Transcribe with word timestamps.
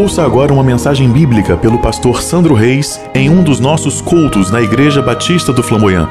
Ouça 0.00 0.22
agora 0.22 0.50
uma 0.50 0.62
mensagem 0.64 1.10
bíblica 1.10 1.58
pelo 1.58 1.78
pastor 1.78 2.22
Sandro 2.22 2.54
Reis 2.54 2.98
em 3.14 3.28
um 3.28 3.42
dos 3.42 3.60
nossos 3.60 4.00
cultos 4.00 4.50
na 4.50 4.62
Igreja 4.62 5.02
Batista 5.02 5.52
do 5.52 5.62
Flamboyant. 5.62 6.08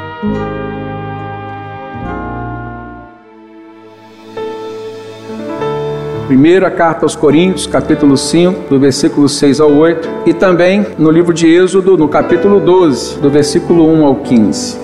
Primeira 6.27 6.69
carta 6.69 7.03
aos 7.03 7.15
Coríntios, 7.15 7.65
capítulo 7.65 8.15
5, 8.15 8.69
do 8.69 8.79
versículo 8.79 9.27
6 9.27 9.59
ao 9.59 9.71
8, 9.71 10.07
e 10.27 10.35
também 10.35 10.85
no 10.99 11.09
livro 11.09 11.33
de 11.33 11.47
Êxodo, 11.47 11.97
no 11.97 12.07
capítulo 12.07 12.59
12, 12.59 13.17
do 13.17 13.27
versículo 13.31 13.91
1 13.91 14.05
ao 14.05 14.15
15. 14.17 14.77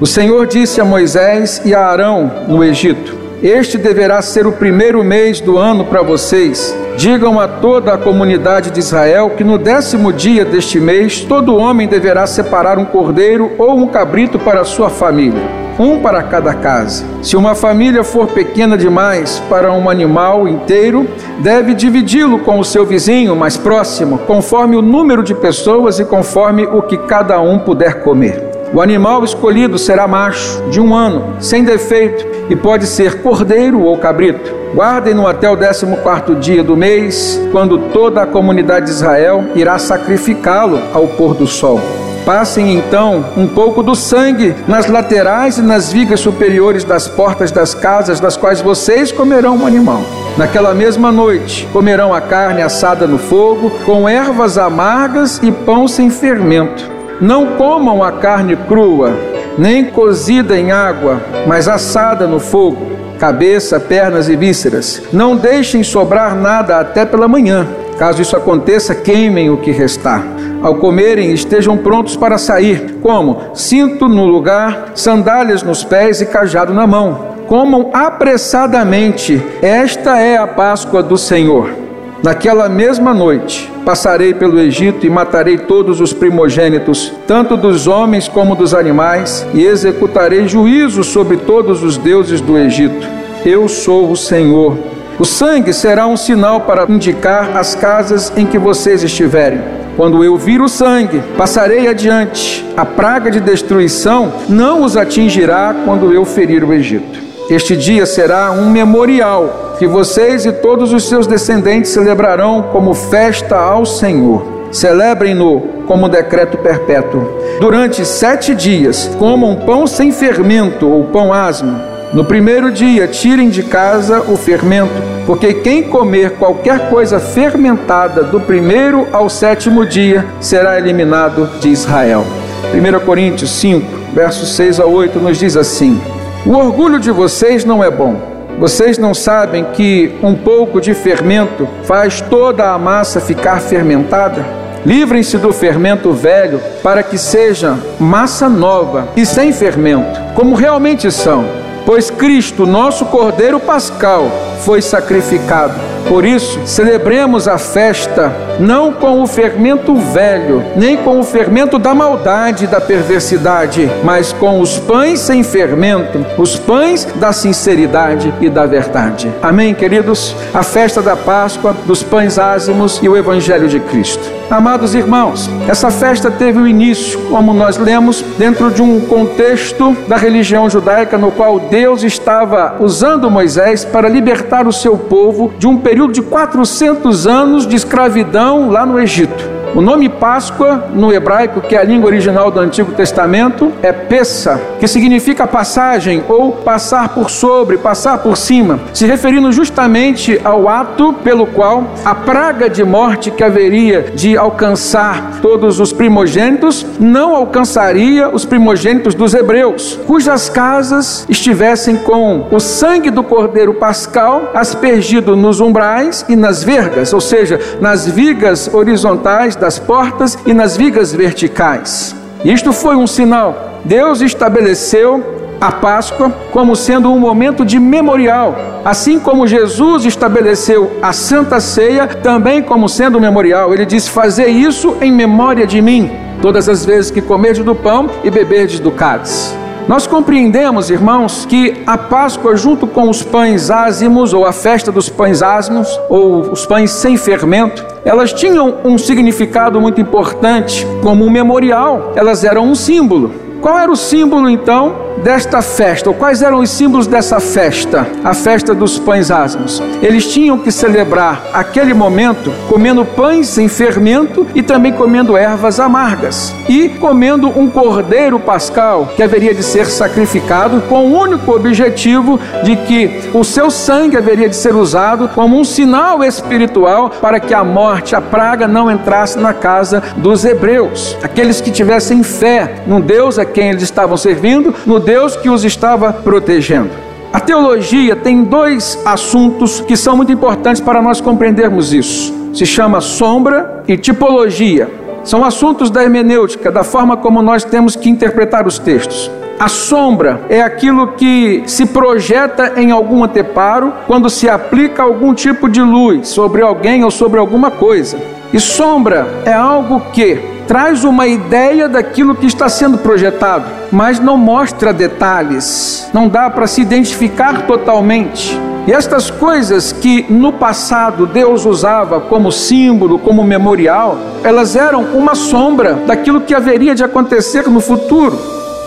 O 0.00 0.06
Senhor 0.06 0.46
disse 0.46 0.80
a 0.80 0.86
Moisés 0.86 1.60
e 1.66 1.74
a 1.74 1.84
Arão 1.86 2.32
no 2.48 2.64
Egito: 2.64 3.17
Este 3.42 3.78
deverá 3.78 4.20
ser 4.20 4.46
o 4.46 4.52
primeiro 4.52 5.02
mês 5.04 5.40
do 5.40 5.58
ano 5.58 5.84
para 5.84 6.02
vocês. 6.02 6.76
Digam 6.96 7.38
a 7.38 7.46
toda 7.46 7.94
a 7.94 7.98
comunidade 7.98 8.70
de 8.72 8.80
Israel 8.80 9.30
que 9.30 9.44
no 9.44 9.56
décimo 9.56 10.12
dia 10.12 10.44
deste 10.44 10.80
mês 10.80 11.20
todo 11.20 11.56
homem 11.56 11.86
deverá 11.86 12.26
separar 12.26 12.78
um 12.78 12.84
cordeiro 12.84 13.52
ou 13.56 13.78
um 13.78 13.86
cabrito 13.86 14.38
para 14.38 14.64
sua 14.64 14.90
família 14.90 15.68
um 15.78 16.00
para 16.00 16.22
cada 16.24 16.52
casa. 16.54 17.04
Se 17.22 17.36
uma 17.36 17.54
família 17.54 18.02
for 18.02 18.26
pequena 18.26 18.76
demais 18.76 19.40
para 19.48 19.72
um 19.72 19.88
animal 19.88 20.48
inteiro, 20.48 21.06
deve 21.38 21.72
dividi-lo 21.72 22.40
com 22.40 22.58
o 22.58 22.64
seu 22.64 22.84
vizinho 22.84 23.36
mais 23.36 23.56
próximo, 23.56 24.18
conforme 24.18 24.76
o 24.76 24.82
número 24.82 25.22
de 25.22 25.34
pessoas 25.34 26.00
e 26.00 26.04
conforme 26.04 26.66
o 26.66 26.82
que 26.82 26.98
cada 26.98 27.40
um 27.40 27.60
puder 27.60 28.02
comer. 28.02 28.47
O 28.72 28.82
animal 28.82 29.24
escolhido 29.24 29.78
será 29.78 30.06
macho, 30.06 30.62
de 30.70 30.80
um 30.80 30.94
ano, 30.94 31.36
sem 31.40 31.64
defeito, 31.64 32.26
e 32.50 32.56
pode 32.56 32.86
ser 32.86 33.22
cordeiro 33.22 33.80
ou 33.80 33.96
cabrito. 33.96 34.54
Guardem-no 34.74 35.26
até 35.26 35.48
o 35.48 35.56
décimo 35.56 35.96
quarto 35.98 36.34
dia 36.34 36.62
do 36.62 36.76
mês, 36.76 37.40
quando 37.50 37.78
toda 37.92 38.22
a 38.22 38.26
comunidade 38.26 38.86
de 38.86 38.92
Israel 38.92 39.44
irá 39.54 39.78
sacrificá-lo 39.78 40.78
ao 40.92 41.08
pôr 41.08 41.34
do 41.34 41.46
sol. 41.46 41.80
Passem 42.26 42.74
então 42.74 43.24
um 43.38 43.46
pouco 43.48 43.82
do 43.82 43.94
sangue 43.94 44.54
nas 44.68 44.86
laterais 44.86 45.56
e 45.56 45.62
nas 45.62 45.90
vigas 45.90 46.20
superiores 46.20 46.84
das 46.84 47.08
portas 47.08 47.50
das 47.50 47.72
casas 47.72 48.20
das 48.20 48.36
quais 48.36 48.60
vocês 48.60 49.10
comerão 49.10 49.56
o 49.56 49.66
animal. 49.66 50.02
Naquela 50.36 50.74
mesma 50.74 51.10
noite 51.10 51.66
comerão 51.72 52.12
a 52.12 52.20
carne 52.20 52.60
assada 52.60 53.06
no 53.06 53.16
fogo, 53.18 53.70
com 53.86 54.06
ervas 54.06 54.58
amargas 54.58 55.40
e 55.42 55.50
pão 55.50 55.88
sem 55.88 56.10
fermento. 56.10 56.97
Não 57.20 57.56
comam 57.56 58.02
a 58.02 58.12
carne 58.12 58.54
crua, 58.54 59.12
nem 59.58 59.84
cozida 59.86 60.56
em 60.56 60.70
água, 60.70 61.20
mas 61.48 61.66
assada 61.66 62.28
no 62.28 62.38
fogo, 62.38 62.92
cabeça, 63.18 63.80
pernas 63.80 64.28
e 64.28 64.36
vísceras. 64.36 65.02
Não 65.12 65.36
deixem 65.36 65.82
sobrar 65.82 66.36
nada 66.36 66.78
até 66.78 67.04
pela 67.04 67.26
manhã. 67.26 67.66
Caso 67.98 68.22
isso 68.22 68.36
aconteça, 68.36 68.94
queimem 68.94 69.50
o 69.50 69.56
que 69.56 69.72
restar. 69.72 70.24
Ao 70.62 70.76
comerem, 70.76 71.32
estejam 71.32 71.76
prontos 71.76 72.16
para 72.16 72.38
sair. 72.38 72.98
Como? 73.02 73.40
Cinto 73.52 74.08
no 74.08 74.24
lugar, 74.24 74.92
sandálias 74.94 75.64
nos 75.64 75.82
pés 75.82 76.20
e 76.20 76.26
cajado 76.26 76.72
na 76.72 76.86
mão. 76.86 77.36
Comam 77.48 77.90
apressadamente. 77.92 79.42
Esta 79.60 80.20
é 80.20 80.36
a 80.36 80.46
Páscoa 80.46 81.02
do 81.02 81.18
Senhor. 81.18 81.87
Naquela 82.22 82.68
mesma 82.68 83.14
noite, 83.14 83.70
passarei 83.84 84.34
pelo 84.34 84.58
Egito 84.58 85.06
e 85.06 85.10
matarei 85.10 85.56
todos 85.56 86.00
os 86.00 86.12
primogênitos, 86.12 87.12
tanto 87.28 87.56
dos 87.56 87.86
homens 87.86 88.26
como 88.26 88.56
dos 88.56 88.74
animais, 88.74 89.46
e 89.54 89.64
executarei 89.64 90.48
juízo 90.48 91.04
sobre 91.04 91.36
todos 91.36 91.82
os 91.84 91.96
deuses 91.96 92.40
do 92.40 92.58
Egito. 92.58 93.06
Eu 93.46 93.68
sou 93.68 94.10
o 94.10 94.16
Senhor. 94.16 94.76
O 95.16 95.24
sangue 95.24 95.72
será 95.72 96.08
um 96.08 96.16
sinal 96.16 96.62
para 96.62 96.86
indicar 96.88 97.56
as 97.56 97.76
casas 97.76 98.32
em 98.36 98.46
que 98.46 98.58
vocês 98.58 99.04
estiverem. 99.04 99.60
Quando 99.96 100.22
eu 100.24 100.36
vir 100.36 100.60
o 100.60 100.68
sangue, 100.68 101.22
passarei 101.36 101.86
adiante. 101.86 102.64
A 102.76 102.84
praga 102.84 103.30
de 103.30 103.40
destruição 103.40 104.32
não 104.48 104.82
os 104.82 104.96
atingirá 104.96 105.74
quando 105.84 106.12
eu 106.12 106.24
ferir 106.24 106.64
o 106.64 106.72
Egito. 106.72 107.20
Este 107.48 107.76
dia 107.76 108.06
será 108.06 108.50
um 108.50 108.70
memorial 108.70 109.67
que 109.78 109.86
vocês 109.86 110.44
e 110.44 110.52
todos 110.52 110.92
os 110.92 111.08
seus 111.08 111.26
descendentes 111.26 111.92
celebrarão 111.92 112.62
como 112.72 112.94
festa 112.94 113.56
ao 113.56 113.86
Senhor. 113.86 114.44
Celebrem-no 114.70 115.60
como 115.86 116.08
decreto 116.08 116.58
perpétuo. 116.58 117.26
Durante 117.60 118.04
sete 118.04 118.54
dias, 118.54 119.10
comam 119.18 119.56
pão 119.56 119.86
sem 119.86 120.12
fermento 120.12 120.86
ou 120.86 121.04
pão 121.04 121.32
asmo 121.32 121.98
no 122.12 122.24
primeiro 122.24 122.72
dia, 122.72 123.06
tirem 123.06 123.50
de 123.50 123.62
casa 123.62 124.22
o 124.22 124.36
fermento, 124.36 124.94
porque 125.26 125.52
quem 125.52 125.82
comer 125.82 126.36
qualquer 126.38 126.88
coisa 126.88 127.20
fermentada 127.20 128.22
do 128.22 128.40
primeiro 128.40 129.06
ao 129.12 129.28
sétimo 129.28 129.84
dia 129.84 130.24
será 130.40 130.78
eliminado 130.78 131.46
de 131.60 131.68
Israel. 131.68 132.24
1 132.72 133.04
Coríntios 133.04 133.50
5, 133.50 134.14
versos 134.14 134.56
6 134.56 134.80
a 134.80 134.86
8 134.86 135.18
nos 135.18 135.36
diz 135.36 135.54
assim: 135.54 136.00
O 136.46 136.52
orgulho 136.56 136.98
de 136.98 137.10
vocês 137.10 137.62
não 137.62 137.84
é 137.84 137.90
bom. 137.90 138.37
Vocês 138.58 138.98
não 138.98 139.14
sabem 139.14 139.64
que 139.72 140.14
um 140.22 140.34
pouco 140.34 140.80
de 140.80 140.92
fermento 140.92 141.68
faz 141.84 142.20
toda 142.20 142.72
a 142.72 142.78
massa 142.78 143.20
ficar 143.20 143.60
fermentada? 143.60 144.44
Livrem-se 144.84 145.38
do 145.38 145.52
fermento 145.52 146.12
velho 146.12 146.60
para 146.82 147.02
que 147.02 147.16
seja 147.16 147.78
massa 147.98 148.48
nova 148.48 149.08
e 149.16 149.24
sem 149.24 149.52
fermento, 149.52 150.20
como 150.34 150.54
realmente 150.54 151.10
são 151.10 151.44
pois 151.88 152.10
Cristo, 152.10 152.66
nosso 152.66 153.06
Cordeiro 153.06 153.58
Pascal, 153.58 154.30
foi 154.62 154.82
sacrificado. 154.82 155.87
Por 156.06 156.24
isso, 156.24 156.60
celebremos 156.64 157.48
a 157.48 157.58
festa 157.58 158.32
não 158.58 158.92
com 158.92 159.22
o 159.22 159.26
fermento 159.26 159.94
velho, 159.94 160.64
nem 160.76 160.96
com 160.96 161.20
o 161.20 161.22
fermento 161.22 161.78
da 161.78 161.94
maldade 161.94 162.64
e 162.64 162.66
da 162.66 162.80
perversidade, 162.80 163.88
mas 164.02 164.32
com 164.32 164.60
os 164.60 164.78
pães 164.78 165.20
sem 165.20 165.42
fermento, 165.42 166.24
os 166.36 166.56
pães 166.56 167.04
da 167.16 167.32
sinceridade 167.32 168.32
e 168.40 168.48
da 168.48 168.66
verdade. 168.66 169.32
Amém, 169.42 169.74
queridos? 169.74 170.34
A 170.52 170.62
festa 170.62 171.00
da 171.00 171.16
Páscoa, 171.16 171.74
dos 171.86 172.02
pães 172.02 172.38
ázimos 172.38 172.98
e 173.02 173.08
o 173.08 173.16
Evangelho 173.16 173.68
de 173.68 173.80
Cristo. 173.80 174.38
Amados 174.50 174.94
irmãos, 174.94 175.48
essa 175.68 175.90
festa 175.90 176.30
teve 176.30 176.58
o 176.58 176.62
um 176.62 176.66
início, 176.66 177.20
como 177.28 177.52
nós 177.52 177.76
lemos, 177.76 178.22
dentro 178.38 178.70
de 178.70 178.80
um 178.80 178.98
contexto 179.02 179.94
da 180.08 180.16
religião 180.16 180.70
judaica 180.70 181.18
no 181.18 181.30
qual 181.30 181.60
Deus 181.60 182.02
estava 182.02 182.76
usando 182.80 183.30
Moisés 183.30 183.84
para 183.84 184.08
libertar 184.08 184.66
o 184.66 184.72
seu 184.72 184.96
povo 184.96 185.52
de 185.58 185.66
um 185.66 185.76
período 185.76 185.97
de 186.06 186.22
400 186.22 187.26
anos 187.26 187.66
de 187.66 187.74
escravidão 187.74 188.70
lá 188.70 188.86
no 188.86 189.00
Egito. 189.00 189.57
O 189.74 189.80
nome 189.82 190.08
Páscoa, 190.08 190.88
no 190.94 191.12
hebraico, 191.12 191.60
que 191.60 191.76
é 191.76 191.78
a 191.78 191.84
língua 191.84 192.08
original 192.08 192.50
do 192.50 192.58
Antigo 192.58 192.92
Testamento, 192.92 193.70
é 193.82 193.92
Pessa, 193.92 194.60
que 194.80 194.88
significa 194.88 195.46
passagem 195.46 196.24
ou 196.28 196.52
passar 196.52 197.10
por 197.10 197.30
sobre, 197.30 197.76
passar 197.76 198.18
por 198.18 198.36
cima, 198.36 198.80
se 198.94 199.06
referindo 199.06 199.52
justamente 199.52 200.40
ao 200.42 200.68
ato 200.68 201.12
pelo 201.12 201.46
qual 201.46 201.84
a 202.04 202.14
praga 202.14 202.68
de 202.68 202.82
morte 202.82 203.30
que 203.30 203.44
haveria 203.44 204.10
de 204.14 204.36
alcançar 204.36 205.38
todos 205.42 205.78
os 205.78 205.92
primogênitos 205.92 206.84
não 206.98 207.36
alcançaria 207.36 208.28
os 208.28 208.44
primogênitos 208.44 209.14
dos 209.14 209.34
hebreus, 209.34 209.98
cujas 210.06 210.48
casas 210.48 211.26
estivessem 211.28 211.96
com 211.96 212.46
o 212.50 212.58
sangue 212.58 213.10
do 213.10 213.22
cordeiro 213.22 213.74
pascal 213.74 214.50
aspergido 214.54 215.36
nos 215.36 215.60
umbrais 215.60 216.24
e 216.28 216.34
nas 216.34 216.64
vergas, 216.64 217.12
ou 217.12 217.20
seja, 217.20 217.60
nas 217.80 218.06
vigas 218.06 218.72
horizontais 218.72 219.57
das 219.58 219.78
portas 219.78 220.38
e 220.46 220.54
nas 220.54 220.76
vigas 220.76 221.12
verticais. 221.12 222.14
Isto 222.44 222.72
foi 222.72 222.96
um 222.96 223.06
sinal. 223.06 223.80
Deus 223.84 224.20
estabeleceu 224.20 225.38
a 225.60 225.72
Páscoa 225.72 226.32
como 226.52 226.76
sendo 226.76 227.10
um 227.10 227.18
momento 227.18 227.64
de 227.64 227.78
memorial, 227.80 228.56
assim 228.84 229.18
como 229.18 229.46
Jesus 229.46 230.04
estabeleceu 230.04 230.98
a 231.02 231.12
Santa 231.12 231.60
Ceia 231.60 232.06
também 232.06 232.62
como 232.62 232.88
sendo 232.88 233.18
um 233.18 233.20
memorial. 233.20 233.74
Ele 233.74 233.84
disse: 233.84 234.10
Fazer 234.10 234.48
isso 234.48 234.96
em 235.00 235.10
memória 235.10 235.66
de 235.66 235.82
mim, 235.82 236.10
todas 236.40 236.68
as 236.68 236.84
vezes 236.84 237.10
que 237.10 237.20
comerdes 237.20 237.64
do 237.64 237.74
pão 237.74 238.08
e 238.22 238.30
beberdes 238.30 238.78
do 238.78 238.90
cálice. 238.90 239.67
Nós 239.88 240.06
compreendemos, 240.06 240.90
irmãos, 240.90 241.46
que 241.46 241.82
a 241.86 241.96
Páscoa, 241.96 242.54
junto 242.54 242.86
com 242.86 243.08
os 243.08 243.22
pães 243.22 243.70
ázimos, 243.70 244.34
ou 244.34 244.44
a 244.44 244.52
festa 244.52 244.92
dos 244.92 245.08
pães 245.08 245.40
ázimos, 245.40 245.88
ou 246.10 246.52
os 246.52 246.66
pães 246.66 246.90
sem 246.90 247.16
fermento, 247.16 247.86
elas 248.04 248.30
tinham 248.30 248.80
um 248.84 248.98
significado 248.98 249.80
muito 249.80 249.98
importante, 249.98 250.86
como 251.02 251.24
um 251.24 251.30
memorial, 251.30 252.12
elas 252.14 252.44
eram 252.44 252.66
um 252.66 252.74
símbolo. 252.74 253.47
Qual 253.68 253.78
era 253.78 253.92
o 253.92 253.96
símbolo 253.96 254.48
então 254.48 255.08
desta 255.22 255.60
festa, 255.60 256.08
ou 256.08 256.14
quais 256.14 256.42
eram 256.42 256.60
os 256.60 256.70
símbolos 256.70 257.06
dessa 257.06 257.40
festa, 257.40 258.06
a 258.24 258.34
festa 258.34 258.74
dos 258.74 258.98
pães 258.98 259.30
ázimos. 259.30 259.82
Eles 260.02 260.26
tinham 260.32 260.58
que 260.58 260.70
celebrar 260.70 261.42
aquele 261.52 261.94
momento 261.94 262.52
comendo 262.68 263.04
pães 263.04 263.48
sem 263.48 263.68
fermento 263.68 264.46
e 264.54 264.62
também 264.62 264.92
comendo 264.92 265.36
ervas 265.36 265.80
amargas 265.80 266.54
e 266.68 266.88
comendo 266.88 267.48
um 267.48 267.68
cordeiro 267.68 268.38
pascal 268.38 269.12
que 269.16 269.22
haveria 269.22 269.54
de 269.54 269.62
ser 269.62 269.86
sacrificado 269.86 270.82
com 270.82 271.06
o 271.06 271.18
único 271.18 271.54
objetivo 271.54 272.38
de 272.62 272.76
que 272.76 273.30
o 273.34 273.44
seu 273.44 273.70
sangue 273.70 274.16
haveria 274.16 274.48
de 274.48 274.56
ser 274.56 274.74
usado 274.74 275.28
como 275.28 275.58
um 275.58 275.64
sinal 275.64 276.22
espiritual 276.22 277.10
para 277.10 277.40
que 277.40 277.54
a 277.54 277.64
morte, 277.64 278.14
a 278.14 278.20
praga 278.20 278.68
não 278.68 278.90
entrasse 278.90 279.38
na 279.38 279.52
casa 279.52 280.02
dos 280.16 280.44
hebreus. 280.44 281.16
Aqueles 281.22 281.60
que 281.60 281.70
tivessem 281.70 282.22
fé 282.22 282.82
no 282.86 283.00
Deus 283.00 283.38
a 283.38 283.44
quem 283.58 283.70
eles 283.70 283.82
estavam 283.82 284.16
servindo, 284.16 284.72
no 284.86 285.00
Deus 285.00 285.34
que 285.34 285.50
os 285.50 285.64
estava 285.64 286.12
protegendo. 286.12 286.90
A 287.32 287.40
teologia 287.40 288.14
tem 288.14 288.44
dois 288.44 288.96
assuntos 289.04 289.80
que 289.80 289.96
são 289.96 290.16
muito 290.16 290.30
importantes 290.30 290.80
para 290.80 291.02
nós 291.02 291.20
compreendermos 291.20 291.92
isso. 291.92 292.32
Se 292.54 292.64
chama 292.64 293.00
sombra 293.00 293.82
e 293.88 293.96
tipologia. 293.96 294.88
São 295.24 295.44
assuntos 295.44 295.90
da 295.90 296.04
hermenêutica, 296.04 296.70
da 296.70 296.84
forma 296.84 297.16
como 297.16 297.42
nós 297.42 297.64
temos 297.64 297.96
que 297.96 298.08
interpretar 298.08 298.64
os 298.64 298.78
textos. 298.78 299.28
A 299.58 299.66
sombra 299.66 300.40
é 300.48 300.62
aquilo 300.62 301.08
que 301.08 301.64
se 301.66 301.84
projeta 301.84 302.74
em 302.76 302.92
algum 302.92 303.24
anteparo 303.24 303.92
quando 304.06 304.30
se 304.30 304.48
aplica 304.48 305.02
algum 305.02 305.34
tipo 305.34 305.68
de 305.68 305.82
luz 305.82 306.28
sobre 306.28 306.62
alguém 306.62 307.02
ou 307.02 307.10
sobre 307.10 307.40
alguma 307.40 307.72
coisa. 307.72 308.37
E 308.52 308.58
sombra 308.58 309.42
é 309.44 309.52
algo 309.52 310.00
que 310.12 310.40
traz 310.66 311.04
uma 311.04 311.26
ideia 311.26 311.88
daquilo 311.88 312.34
que 312.34 312.46
está 312.46 312.68
sendo 312.68 312.98
projetado, 312.98 313.64
mas 313.90 314.20
não 314.20 314.36
mostra 314.36 314.92
detalhes, 314.92 316.08
não 316.12 316.28
dá 316.28 316.48
para 316.48 316.66
se 316.66 316.80
identificar 316.82 317.66
totalmente. 317.66 318.58
E 318.86 318.92
estas 318.92 319.30
coisas 319.30 319.92
que 319.92 320.24
no 320.30 320.52
passado 320.52 321.26
Deus 321.26 321.66
usava 321.66 322.20
como 322.20 322.50
símbolo, 322.50 323.18
como 323.18 323.44
memorial, 323.44 324.18
elas 324.42 324.76
eram 324.76 325.02
uma 325.14 325.34
sombra 325.34 325.94
daquilo 326.06 326.40
que 326.40 326.54
haveria 326.54 326.94
de 326.94 327.04
acontecer 327.04 327.68
no 327.68 327.80
futuro. 327.80 328.38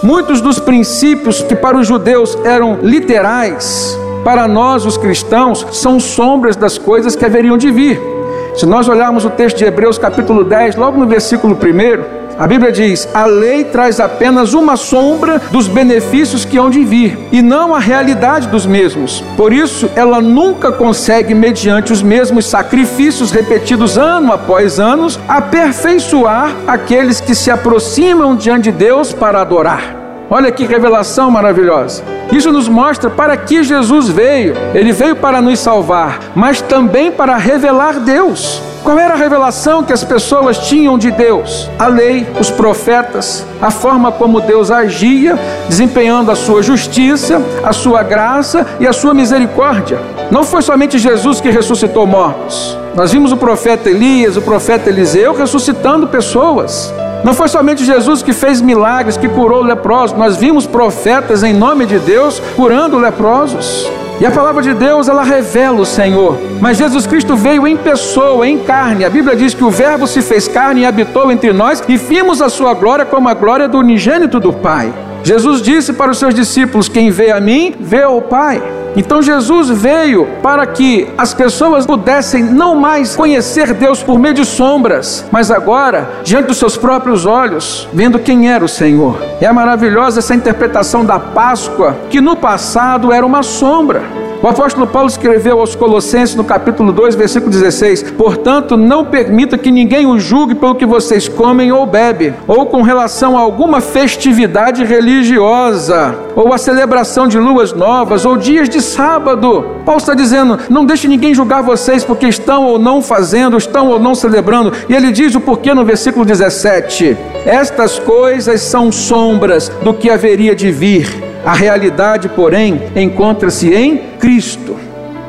Muitos 0.02 0.42
dos 0.42 0.60
princípios 0.60 1.44
que 1.44 1.56
para 1.56 1.78
os 1.78 1.86
judeus 1.86 2.36
eram 2.44 2.80
literais, 2.82 3.96
para 4.24 4.48
nós, 4.48 4.86
os 4.86 4.98
cristãos, 4.98 5.66
são 5.72 6.00
sombras 6.00 6.56
das 6.56 6.78
coisas 6.78 7.16
que 7.16 7.26
haveriam 7.26 7.58
de 7.58 7.72
vir. 7.72 8.11
Se 8.56 8.66
nós 8.66 8.88
olharmos 8.88 9.24
o 9.26 9.30
texto 9.30 9.58
de 9.58 9.66
Hebreus, 9.66 9.98
capítulo 9.98 10.44
10, 10.44 10.76
logo 10.76 10.98
no 10.98 11.08
versículo 11.08 11.56
1, 11.56 12.22
a 12.38 12.48
Bíblia 12.48 12.72
diz: 12.72 13.08
a 13.14 13.26
lei 13.26 13.64
traz 13.64 14.00
apenas 14.00 14.54
uma 14.54 14.76
sombra 14.76 15.40
dos 15.52 15.68
benefícios 15.68 16.44
que 16.44 16.58
hão 16.58 16.70
de 16.70 16.84
vir, 16.84 17.18
e 17.32 17.42
não 17.42 17.76
a 17.76 17.80
realidade 17.80 18.48
dos 18.48 18.66
mesmos. 18.66 19.24
Por 19.38 19.54
isso, 19.54 19.90
ela 19.96 20.20
nunca 20.20 20.72
consegue, 20.72 21.34
mediante 21.34 21.94
os 21.94 22.02
mesmos 22.02 22.46
sacrifícios 22.46 23.32
repetidos 23.32 23.98
ano 23.98 24.34
após 24.34 24.80
ano, 24.80 25.08
aperfeiçoar 25.28 26.56
aqueles 26.68 27.22
que 27.22 27.36
se 27.36 27.50
aproximam 27.50 28.36
diante 28.36 28.64
de 28.64 28.72
Deus 28.72 29.14
para 29.14 29.42
adorar. 29.42 30.01
Olha 30.34 30.50
que 30.50 30.66
revelação 30.66 31.30
maravilhosa. 31.30 32.02
Isso 32.32 32.54
nos 32.54 32.70
mostra 32.70 33.10
para 33.10 33.36
que 33.36 33.66
Jesus 33.66 34.08
veio. 34.08 34.56
Ele 34.74 34.94
veio 34.94 35.14
para 35.14 35.42
nos 35.42 35.60
salvar, 35.60 36.22
mas 36.34 36.62
também 36.62 37.12
para 37.12 37.36
revelar 37.36 38.00
Deus. 38.00 38.64
Qual 38.82 38.98
era 38.98 39.14
a 39.14 39.18
revelação 39.18 39.84
que 39.84 39.92
as 39.92 40.06
pessoas 40.06 40.58
tinham 40.58 40.98
de 40.98 41.12
Deus? 41.12 41.70
A 41.78 41.88
lei, 41.88 42.26
os 42.40 42.50
profetas, 42.50 43.46
a 43.62 43.70
forma 43.70 44.10
como 44.10 44.40
Deus 44.40 44.72
agia, 44.72 45.38
desempenhando 45.68 46.32
a 46.32 46.36
sua 46.36 46.64
justiça, 46.64 47.42
a 47.62 47.74
sua 47.74 48.02
graça 48.02 48.66
e 48.80 48.88
a 48.88 48.94
sua 48.94 49.14
misericórdia. 49.14 50.00
Não 50.32 50.46
foi 50.46 50.62
somente 50.62 50.98
Jesus 50.98 51.42
que 51.42 51.50
ressuscitou 51.50 52.08
mortos. 52.08 52.78
Nós 52.96 53.12
vimos 53.12 53.34
o 53.34 53.38
profeta 53.38 53.90
Elias, 53.90 54.38
o 54.38 54.42
profeta 54.42 54.90
Eliseu 54.90 55.34
ressuscitando 55.34 56.08
pessoas. 56.08 56.94
Não 57.24 57.34
foi 57.36 57.48
somente 57.48 57.86
Jesus 57.86 58.24
que 58.24 58.34
fez 58.34 58.62
milagres, 58.62 59.16
que 59.16 59.30
curou 59.30 59.62
leprosos, 59.62 60.18
nós 60.18 60.38
vimos 60.38 60.66
profetas 60.66 61.44
em 61.44 61.54
nome 61.54 61.86
de 61.86 62.00
Deus 62.00 62.42
curando 62.56 62.98
leprosos. 62.98 63.90
E 64.20 64.26
a 64.26 64.32
palavra 64.32 64.62
de 64.62 64.74
Deus, 64.74 65.08
ela 65.08 65.24
revela 65.24 65.82
o 65.82 65.86
Senhor. 65.86 66.38
Mas 66.60 66.78
Jesus 66.78 67.08
Cristo 67.08 67.36
veio 67.36 67.68
em 67.68 67.76
pessoa, 67.76 68.48
em 68.48 68.60
carne. 68.60 69.04
A 69.04 69.10
Bíblia 69.10 69.36
diz 69.36 69.54
que 69.54 69.64
o 69.64 69.72
Verbo 69.72 70.06
se 70.06 70.22
fez 70.22 70.48
carne 70.48 70.82
e 70.82 70.86
habitou 70.86 71.32
entre 71.32 71.52
nós, 71.52 71.84
e 71.88 71.98
vimos 71.98 72.40
a 72.40 72.50
sua 72.50 72.74
glória 72.76 73.04
como 73.04 73.30
a 73.30 73.34
glória 73.34 73.68
do 73.68 73.80
unigênito 73.80 74.40
do 74.40 74.54
Pai. 74.54 74.94
Jesus 75.24 75.62
disse 75.62 75.94
para 75.94 76.12
os 76.12 76.20
seus 76.20 76.36
discípulos: 76.36 76.88
Quem 76.88 77.10
vê 77.10 77.32
a 77.32 77.40
mim, 77.40 77.74
vê 77.80 78.06
o 78.06 78.22
Pai. 78.22 78.62
Então 78.96 79.22
Jesus 79.22 79.70
veio 79.70 80.28
para 80.42 80.66
que 80.66 81.08
as 81.18 81.34
pessoas 81.34 81.86
pudessem 81.86 82.44
não 82.44 82.76
mais 82.76 83.16
conhecer 83.16 83.74
Deus 83.74 84.04
por 84.04 84.20
meio 84.20 84.34
de 84.34 84.46
sombras, 84.46 85.26
mas 85.32 85.50
agora, 85.50 86.10
diante 86.24 86.48
dos 86.48 86.58
seus 86.58 86.76
próprios 86.76 87.26
olhos, 87.26 87.88
vendo 87.94 88.20
quem 88.20 88.52
era 88.52 88.64
o 88.64 88.70
Senhor. 88.70 89.18
É 89.40 89.52
maravilhosa 89.52 90.20
essa 90.20 90.36
interpretação 90.36 91.06
da 91.06 91.20
Páscoa, 91.20 91.96
que 92.10 92.20
no 92.20 92.36
passado 92.36 93.12
era 93.12 93.26
uma 93.26 93.44
sombra. 93.44 94.04
O 94.44 94.48
apóstolo 94.48 94.88
Paulo 94.88 95.08
escreveu 95.08 95.60
aos 95.60 95.76
Colossenses 95.76 96.36
no 96.36 96.44
capítulo 96.44 96.92
2, 96.92 97.14
versículo 97.14 97.52
16: 97.52 98.10
Portanto, 98.18 98.76
não 98.76 99.06
permita 99.06 99.56
que 99.56 99.70
ninguém 99.70 100.08
o 100.08 100.20
julgue 100.20 100.56
pelo 100.56 100.74
que 100.74 100.84
vocês 100.84 101.28
comem 101.28 101.72
ou 101.72 101.86
bebem, 101.86 102.34
ou 102.48 102.66
com 102.66 102.82
relação 102.82 103.38
a 103.38 103.42
alguma 103.42 103.80
festividade 103.80 104.84
religiosa, 104.84 106.16
ou 106.36 106.52
a 106.52 106.58
celebração 106.58 107.28
de 107.28 107.38
luas 107.38 107.72
novas, 107.72 108.26
ou 108.26 108.36
dias 108.36 108.68
de 108.68 108.82
sábado. 108.82 109.64
Paulo 109.86 110.00
está 110.00 110.16
dizendo: 110.16 110.58
não 110.72 110.86
deixe 110.86 111.08
ninguém 111.08 111.36
julgar 111.36 111.62
vocês 111.62 112.04
porque 112.04 112.26
estão 112.26 112.66
ou 112.66 112.80
não 112.80 113.00
fazendo, 113.00 113.58
estão 113.58 113.90
ou 113.90 114.00
não 114.00 114.16
celebrando. 114.16 114.74
E 114.90 114.96
ele 114.96 115.12
diz 115.12 115.36
o 115.36 115.40
porquê 115.40 115.72
no 115.72 115.86
versículo 115.86 116.26
17: 116.26 117.16
Estas 117.46 118.00
coisas 118.00 118.62
são 118.62 118.92
sombras 118.92 119.70
do 119.84 119.94
que 119.94 120.10
haveria 120.10 120.56
de 120.56 120.72
vir 120.72 121.31
a 121.46 121.54
realidade, 121.54 122.30
porém, 122.30 122.82
encontra-se 122.96 123.74
em 123.74 123.98
Cristo. 124.20 124.78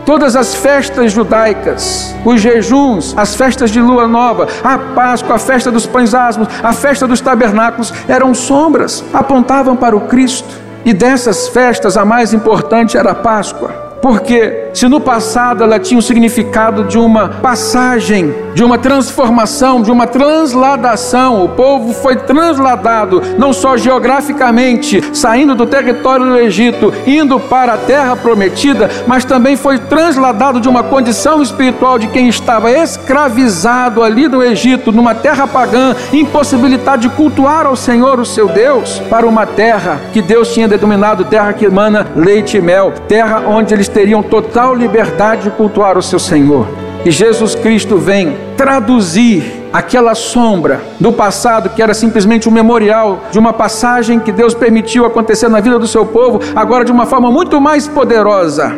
Todas 0.04 0.34
as 0.34 0.54
festas 0.54 1.12
judaicas, 1.12 2.14
os 2.24 2.40
jejuns, 2.40 3.14
as 3.16 3.36
festas 3.36 3.70
de 3.70 3.80
lua 3.80 4.06
nova, 4.08 4.48
a 4.62 4.76
Páscoa, 4.76 5.36
a 5.36 5.38
festa 5.38 5.70
dos 5.70 5.86
pães 5.86 6.12
asmos, 6.12 6.48
a 6.62 6.72
festa 6.72 7.06
dos 7.06 7.20
tabernáculos 7.20 7.92
eram 8.08 8.34
sombras, 8.34 9.04
apontavam 9.12 9.76
para 9.76 9.96
o 9.96 10.02
Cristo. 10.02 10.60
E 10.84 10.92
dessas 10.92 11.48
festas, 11.48 11.96
a 11.96 12.04
mais 12.04 12.34
importante 12.34 12.98
era 12.98 13.12
a 13.12 13.14
Páscoa. 13.14 13.68
Porque 14.02 14.61
se 14.72 14.88
no 14.88 15.00
passado 15.00 15.62
ela 15.62 15.78
tinha 15.78 15.98
o 15.98 16.02
significado 16.02 16.84
de 16.84 16.98
uma 16.98 17.28
passagem, 17.28 18.34
de 18.54 18.64
uma 18.64 18.78
transformação, 18.78 19.82
de 19.82 19.90
uma 19.90 20.06
transladação, 20.06 21.44
o 21.44 21.48
povo 21.50 21.92
foi 21.92 22.16
transladado 22.16 23.22
não 23.38 23.52
só 23.52 23.76
geograficamente, 23.76 25.02
saindo 25.14 25.54
do 25.54 25.66
território 25.66 26.26
do 26.26 26.38
Egito, 26.38 26.92
indo 27.06 27.38
para 27.38 27.74
a 27.74 27.78
terra 27.78 28.16
prometida, 28.16 28.90
mas 29.06 29.24
também 29.24 29.56
foi 29.56 29.78
transladado 29.78 30.60
de 30.60 30.68
uma 30.68 30.82
condição 30.82 31.42
espiritual 31.42 31.98
de 31.98 32.08
quem 32.08 32.28
estava 32.28 32.70
escravizado 32.70 34.02
ali 34.02 34.28
no 34.28 34.42
Egito, 34.42 34.92
numa 34.92 35.14
terra 35.14 35.46
pagã, 35.46 35.94
impossibilitado 36.12 37.02
de 37.02 37.08
cultuar 37.10 37.66
ao 37.66 37.76
Senhor, 37.76 38.18
o 38.20 38.26
seu 38.26 38.48
Deus, 38.48 39.00
para 39.10 39.26
uma 39.26 39.46
terra 39.46 40.00
que 40.12 40.22
Deus 40.22 40.52
tinha 40.52 40.68
denominado 40.68 41.24
terra 41.24 41.52
que 41.52 41.66
emana 41.66 42.06
leite 42.14 42.56
e 42.56 42.60
mel, 42.60 42.92
terra 43.08 43.42
onde 43.46 43.74
eles 43.74 43.88
teriam 43.88 44.22
total 44.22 44.61
liberdade 44.70 45.44
de 45.44 45.50
cultuar 45.50 45.98
o 45.98 46.02
seu 46.02 46.18
Senhor. 46.18 46.66
E 47.04 47.10
Jesus 47.10 47.56
Cristo 47.56 47.96
vem 47.96 48.36
traduzir 48.56 49.42
aquela 49.72 50.14
sombra 50.14 50.80
do 51.00 51.12
passado 51.12 51.70
que 51.70 51.82
era 51.82 51.94
simplesmente 51.94 52.48
um 52.48 52.52
memorial 52.52 53.24
de 53.32 53.38
uma 53.38 53.52
passagem 53.52 54.20
que 54.20 54.30
Deus 54.30 54.54
permitiu 54.54 55.04
acontecer 55.04 55.48
na 55.48 55.58
vida 55.58 55.78
do 55.78 55.86
seu 55.88 56.06
povo, 56.06 56.40
agora 56.54 56.84
de 56.84 56.92
uma 56.92 57.06
forma 57.06 57.30
muito 57.30 57.60
mais 57.60 57.88
poderosa. 57.88 58.72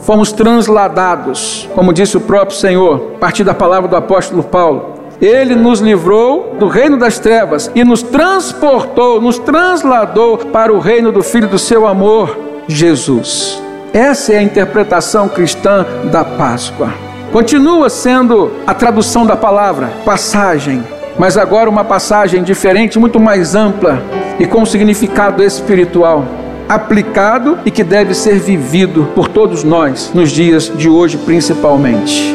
Fomos 0.00 0.32
transladados, 0.32 1.68
como 1.74 1.92
disse 1.92 2.16
o 2.16 2.20
próprio 2.20 2.56
Senhor, 2.56 3.12
a 3.16 3.18
partir 3.18 3.44
da 3.44 3.54
palavra 3.54 3.88
do 3.88 3.96
apóstolo 3.96 4.42
Paulo. 4.42 4.94
Ele 5.20 5.54
nos 5.54 5.80
livrou 5.80 6.56
do 6.58 6.66
reino 6.66 6.96
das 6.96 7.18
trevas 7.18 7.70
e 7.74 7.84
nos 7.84 8.02
transportou, 8.02 9.20
nos 9.20 9.38
transladou 9.38 10.38
para 10.38 10.72
o 10.72 10.80
reino 10.80 11.12
do 11.12 11.22
Filho 11.22 11.46
do 11.46 11.58
seu 11.58 11.86
amor, 11.86 12.36
Jesus. 12.66 13.69
Essa 13.92 14.34
é 14.34 14.38
a 14.38 14.42
interpretação 14.42 15.28
cristã 15.28 15.84
da 16.12 16.24
Páscoa. 16.24 16.92
Continua 17.32 17.90
sendo 17.90 18.52
a 18.64 18.72
tradução 18.72 19.26
da 19.26 19.36
palavra 19.36 19.88
passagem, 20.04 20.82
mas 21.18 21.36
agora 21.36 21.68
uma 21.68 21.82
passagem 21.82 22.44
diferente, 22.44 23.00
muito 23.00 23.18
mais 23.18 23.56
ampla 23.56 24.00
e 24.38 24.46
com 24.46 24.64
significado 24.64 25.42
espiritual. 25.42 26.24
aplicado 26.68 27.58
e 27.64 27.70
que 27.70 27.82
deve 27.82 28.14
ser 28.14 28.38
vivido 28.38 29.08
por 29.12 29.26
todos 29.26 29.64
nós 29.64 30.12
nos 30.14 30.30
dias 30.30 30.70
de 30.72 30.88
hoje, 30.88 31.18
principalmente. 31.18 32.32